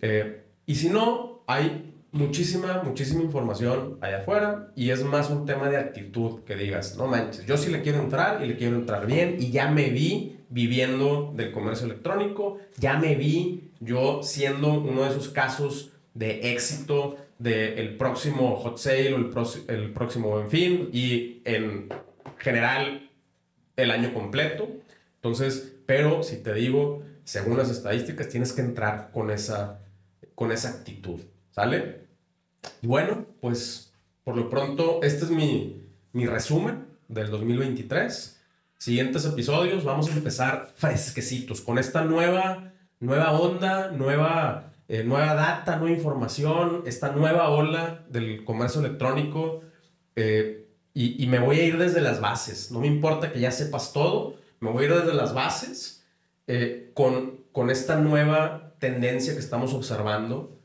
Eh, 0.00 0.42
y 0.66 0.74
si 0.74 0.88
no, 0.88 1.44
hay 1.46 1.91
muchísima, 2.12 2.82
muchísima 2.84 3.22
información 3.22 3.98
allá 4.00 4.18
afuera 4.18 4.72
y 4.76 4.90
es 4.90 5.02
más 5.02 5.30
un 5.30 5.46
tema 5.46 5.68
de 5.68 5.78
actitud 5.78 6.42
que 6.44 6.54
digas, 6.54 6.96
no 6.96 7.06
manches, 7.06 7.46
yo 7.46 7.56
sí 7.56 7.70
le 7.70 7.82
quiero 7.82 7.98
entrar 7.98 8.44
y 8.44 8.46
le 8.46 8.56
quiero 8.56 8.76
entrar 8.76 9.06
bien 9.06 9.36
y 9.40 9.50
ya 9.50 9.70
me 9.70 9.88
vi 9.88 10.38
viviendo 10.50 11.32
del 11.34 11.50
comercio 11.50 11.86
electrónico, 11.86 12.58
ya 12.78 12.98
me 12.98 13.14
vi 13.14 13.70
yo 13.80 14.22
siendo 14.22 14.74
uno 14.74 15.02
de 15.02 15.08
esos 15.08 15.30
casos 15.30 15.92
de 16.14 16.52
éxito 16.52 17.16
del 17.38 17.96
próximo 17.96 18.54
hot 18.56 18.78
sale 18.78 19.14
o 19.14 19.16
el, 19.16 19.30
el 19.68 19.92
próximo 19.92 20.28
buen 20.28 20.48
fin 20.48 20.90
y 20.92 21.40
en 21.44 21.88
general 22.38 23.10
el 23.76 23.90
año 23.90 24.12
completo. 24.12 24.68
Entonces, 25.16 25.74
pero 25.86 26.22
si 26.22 26.36
te 26.36 26.52
digo, 26.52 27.02
según 27.24 27.56
las 27.56 27.70
estadísticas, 27.70 28.28
tienes 28.28 28.52
que 28.52 28.60
entrar 28.60 29.10
con 29.12 29.30
esa, 29.30 29.80
con 30.34 30.52
esa 30.52 30.68
actitud. 30.68 31.20
¿Sale? 31.50 32.01
Y 32.80 32.86
bueno, 32.86 33.26
pues 33.40 33.92
por 34.24 34.36
lo 34.36 34.48
pronto 34.48 35.00
este 35.02 35.24
es 35.24 35.30
mi, 35.30 35.82
mi 36.12 36.26
resumen 36.26 36.86
del 37.08 37.30
2023. 37.30 38.40
Siguientes 38.78 39.24
episodios 39.24 39.84
vamos 39.84 40.10
a 40.10 40.12
empezar 40.12 40.72
fresquecitos 40.76 41.60
con 41.60 41.78
esta 41.78 42.04
nueva, 42.04 42.72
nueva 43.00 43.32
onda, 43.32 43.90
nueva, 43.90 44.72
eh, 44.88 45.04
nueva 45.04 45.34
data, 45.34 45.76
nueva 45.76 45.94
información, 45.94 46.82
esta 46.86 47.12
nueva 47.12 47.48
ola 47.50 48.04
del 48.08 48.44
comercio 48.44 48.80
electrónico. 48.80 49.62
Eh, 50.16 50.66
y, 50.94 51.22
y, 51.22 51.26
me 51.26 51.38
voy 51.38 51.58
a 51.58 51.64
ir 51.64 51.78
desde 51.78 52.02
las 52.02 52.20
bases. 52.20 52.70
No 52.70 52.80
me 52.80 52.86
importa 52.86 53.32
que 53.32 53.40
ya 53.40 53.50
sepas 53.50 53.94
todo, 53.94 54.36
me 54.60 54.70
voy 54.70 54.84
a 54.84 54.86
ir 54.88 54.94
desde 54.94 55.14
las 55.14 55.32
bases 55.32 56.04
eh, 56.46 56.90
con, 56.94 57.44
con 57.52 57.70
esta 57.70 57.96
nueva 57.96 58.74
tendencia 58.78 59.32
que 59.32 59.38
estamos 59.38 59.72
observando 59.72 60.58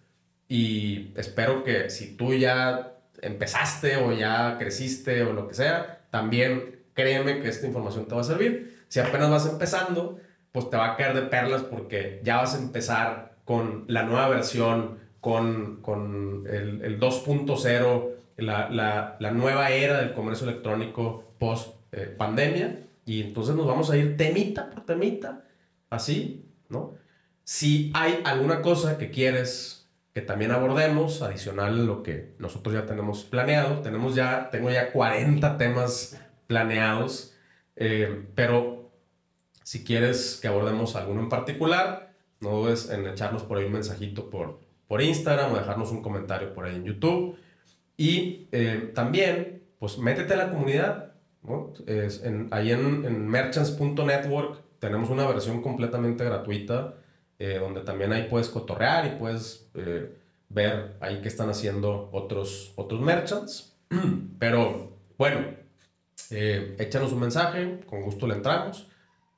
y 0.48 1.12
espero 1.16 1.64
que 1.64 1.89
si 1.89 2.16
tú 2.16 2.34
ya 2.34 2.93
empezaste 3.22 3.98
o 3.98 4.14
ya 4.14 4.58
creciste 4.58 5.24
o 5.24 5.34
lo 5.34 5.48
que 5.48 5.54
sea, 5.54 6.06
también 6.10 6.78
créeme 6.93 7.41
que 7.41 7.50
esta 7.50 7.68
información 7.68 8.08
te 8.08 8.16
va 8.16 8.22
a 8.22 8.24
servir. 8.24 8.84
Si 8.88 9.00
apenas 9.00 9.30
vas 9.30 9.48
empezando, 9.48 10.20
pues 10.52 10.70
te 10.70 10.78
va 10.78 10.93
a 10.93 10.95
caer 10.95 11.14
de 11.16 11.24
perlas 11.24 11.64
porque 11.64 12.22
ya 12.24 12.38
vas 12.38 12.56
a 12.56 12.60
empezar 12.60 13.38
con 13.43 13.86
la 13.88 14.04
nueva 14.04 14.30
versión, 14.30 15.00
con, 15.20 15.82
con 15.82 16.45
el, 16.50 16.82
el 16.82 17.00
2.0, 17.00 18.10
la, 18.38 18.70
la, 18.70 19.18
la, 19.20 19.32
nueva 19.32 19.72
era 19.72 20.00
del 20.00 20.14
comercio 20.14 20.48
electrónico 20.48 21.34
post 21.39 21.76
eh, 21.91 22.14
pandemia. 22.18 22.84
Y 23.06 23.22
entonces 23.22 23.56
nos 23.56 23.68
vamos 23.68 23.89
a 23.89 23.98
ir 23.98 24.18
temita 24.18 24.70
por 24.70 24.86
temita, 24.86 25.43
así, 25.89 26.45
¿no? 26.70 26.95
Si 27.43 27.91
hay 27.93 28.22
alguna 28.26 28.62
cosa 28.62 28.98
que 28.98 29.10
quieres 29.10 29.76
que 30.18 30.24
también 30.24 30.49
abordemos, 30.49 31.22
adicional 31.22 31.80
a 31.80 31.84
lo 31.84 32.01
que 32.01 32.34
nosotros 32.39 32.74
ya 32.74 32.88
tenemos 32.88 33.24
planeado. 33.24 33.82
Tenemos 33.82 34.15
ya, 34.15 34.49
tengo 34.49 34.72
ya 34.72 34.91
40 34.91 35.59
temas 35.59 36.20
planeados, 36.47 37.36
eh, 37.76 38.26
pero 38.34 38.89
si 39.61 39.84
quieres 39.84 40.39
que 40.41 40.47
abordemos 40.47 40.95
alguno 40.95 41.22
en 41.22 41.30
particular, 41.30 42.15
no 42.39 42.49
dudes 42.49 42.89
en 42.89 43.05
echarnos 43.05 43.43
por 43.43 43.59
ahí 43.59 43.65
un 43.65 43.74
mensajito 43.74 44.32
por, 44.32 44.59
por 44.88 45.03
Instagram 45.03 45.53
o 45.53 45.57
dejarnos 45.57 45.91
un 45.91 46.01
comentario 46.01 46.51
por 46.51 46.65
ahí 46.65 46.78
en 46.78 46.86
YouTube. 46.86 47.38
Y 47.95 48.47
eh, 48.51 48.91
también, 48.95 49.61
pues 49.78 49.99
métete 49.99 50.34
a 50.34 50.38
la 50.38 50.49
comunidad. 50.49 51.13
¿no? 51.43 51.74
Es 51.86 52.24
en, 52.24 52.47
ahí 52.49 52.72
en, 52.72 53.05
en 53.05 53.28
merchants.network 53.28 54.63
tenemos 54.80 55.11
una 55.11 55.28
versión 55.28 55.61
completamente 55.61 56.24
gratuita 56.26 56.95
eh, 57.40 57.60
donde 57.60 57.82
también 57.82 58.14
ahí 58.14 58.28
puedes 58.30 58.50
cotorrear 58.50 59.06
y 59.06 59.18
puedes 59.18 59.70
eh, 59.76 60.16
ver 60.50 60.96
ahí 61.00 61.22
qué 61.22 61.28
están 61.28 61.50
haciendo 61.50 62.10
otros, 62.12 62.74
otros 62.76 63.02
merchants. 63.02 63.76
Pero 64.40 64.98
bueno, 65.18 65.48
eh, 66.30 66.76
échanos 66.80 67.12
un 67.12 67.20
mensaje, 67.20 67.80
con 67.86 68.02
gusto 68.02 68.28
le 68.28 68.36
entramos. 68.36 68.88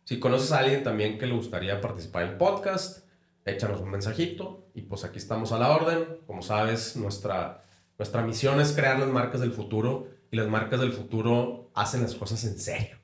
Si 0.05 0.19
conoces 0.19 0.51
a 0.51 0.59
alguien 0.59 0.83
también 0.83 1.17
que 1.17 1.27
le 1.27 1.35
gustaría 1.35 1.81
participar 1.81 2.23
en 2.23 2.29
el 2.29 2.37
podcast, 2.37 3.05
échanos 3.45 3.81
un 3.81 3.91
mensajito 3.91 4.67
y 4.73 4.81
pues 4.81 5.03
aquí 5.03 5.17
estamos 5.17 5.51
a 5.51 5.59
la 5.59 5.69
orden. 5.69 6.19
Como 6.25 6.41
sabes, 6.41 6.95
nuestra, 6.95 7.63
nuestra 7.97 8.23
misión 8.23 8.59
es 8.59 8.71
crear 8.71 8.99
las 8.99 9.09
marcas 9.09 9.41
del 9.41 9.51
futuro 9.51 10.07
y 10.31 10.37
las 10.37 10.47
marcas 10.47 10.79
del 10.79 10.93
futuro 10.93 11.69
hacen 11.75 12.01
las 12.01 12.15
cosas 12.15 12.43
en 12.43 12.57
serio. 12.57 12.97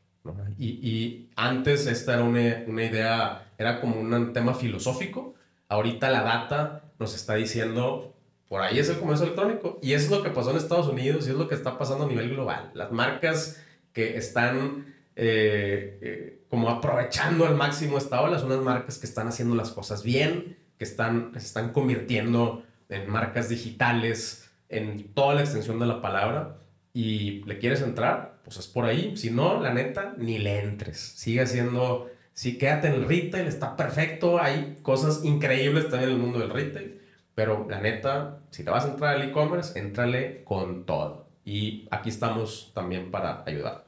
Y, 0.57 0.67
y, 0.81 1.29
antes 1.35 1.85
esta 1.85 2.15
era 2.15 2.23
una, 2.23 2.63
una, 2.65 2.83
idea, 2.83 3.44
era 3.57 3.81
como 3.81 3.99
un 3.99 4.33
tema 4.33 4.53
filosófico. 4.53 5.35
Ahorita 5.67 6.09
la 6.09 6.21
data 6.21 6.83
nos 6.99 7.15
está 7.15 7.35
diciendo, 7.35 8.15
por 8.47 8.61
ahí 8.61 8.79
es 8.79 8.89
el 8.89 8.99
comercio 8.99 9.25
electrónico. 9.25 9.79
Y 9.81 9.93
es 9.93 10.09
lo 10.09 10.23
que 10.23 10.29
pasó 10.29 10.51
en 10.51 10.57
Estados 10.57 10.87
Unidos 10.87 11.27
y 11.27 11.31
es 11.31 11.35
lo 11.35 11.47
que 11.47 11.55
está 11.55 11.77
pasando 11.77 12.05
a 12.05 12.07
nivel 12.07 12.29
global. 12.29 12.71
Las 12.73 12.91
marcas 12.91 13.61
que 13.93 14.17
están 14.17 14.93
eh, 15.15 15.99
eh, 16.01 16.45
como 16.49 16.69
aprovechando 16.69 17.45
al 17.45 17.55
máximo 17.55 17.97
esta 17.97 18.21
ola, 18.21 18.37
son 18.37 18.51
unas 18.51 18.63
marcas 18.63 18.97
que 18.97 19.05
están 19.05 19.27
haciendo 19.27 19.55
las 19.55 19.71
cosas 19.71 20.03
bien, 20.03 20.57
que 20.77 20.83
están, 20.83 21.31
se 21.33 21.45
están 21.45 21.71
convirtiendo 21.71 22.63
en 22.89 23.09
marcas 23.09 23.49
digitales 23.49 24.49
en 24.69 25.13
toda 25.13 25.35
la 25.35 25.41
extensión 25.41 25.79
de 25.79 25.85
la 25.85 26.01
palabra 26.01 26.57
y 26.93 27.43
le 27.43 27.57
quieres 27.57 27.81
entrar, 27.81 28.39
pues 28.43 28.57
es 28.57 28.67
por 28.67 28.85
ahí. 28.85 29.15
Si 29.17 29.31
no, 29.31 29.59
la 29.61 29.73
neta, 29.73 30.15
ni 30.17 30.37
le 30.37 30.59
entres. 30.59 30.97
Sigue 30.97 31.45
siendo, 31.47 32.09
sí, 32.35 32.59
quédate 32.59 32.89
en 32.89 32.93
el 32.93 33.07
retail, 33.07 33.47
está 33.47 33.75
perfecto. 33.75 34.39
Hay 34.39 34.77
cosas 34.83 35.23
increíbles 35.23 35.89
también 35.89 36.11
en 36.11 36.17
el 36.17 36.21
mundo 36.21 36.37
del 36.37 36.51
retail. 36.51 37.01
Pero 37.33 37.65
la 37.69 37.81
neta, 37.81 38.41
si 38.51 38.63
te 38.63 38.69
vas 38.69 38.85
a 38.85 38.89
entrar 38.89 39.15
al 39.15 39.23
e-commerce, 39.23 39.77
entrale 39.79 40.43
con 40.43 40.85
todo. 40.85 41.25
Y 41.43 41.87
aquí 41.91 42.09
estamos 42.09 42.71
también 42.75 43.09
para 43.11 43.43
ayudar. 43.45 43.85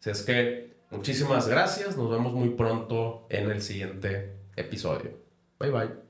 Así 0.00 0.10
es 0.10 0.22
que 0.22 0.72
muchísimas 0.90 1.46
gracias. 1.48 1.96
Nos 1.96 2.10
vemos 2.10 2.32
muy 2.32 2.50
pronto 2.50 3.26
en 3.28 3.50
el 3.50 3.62
siguiente 3.62 4.32
episodio. 4.56 5.12
Bye 5.60 5.70
bye. 5.70 6.07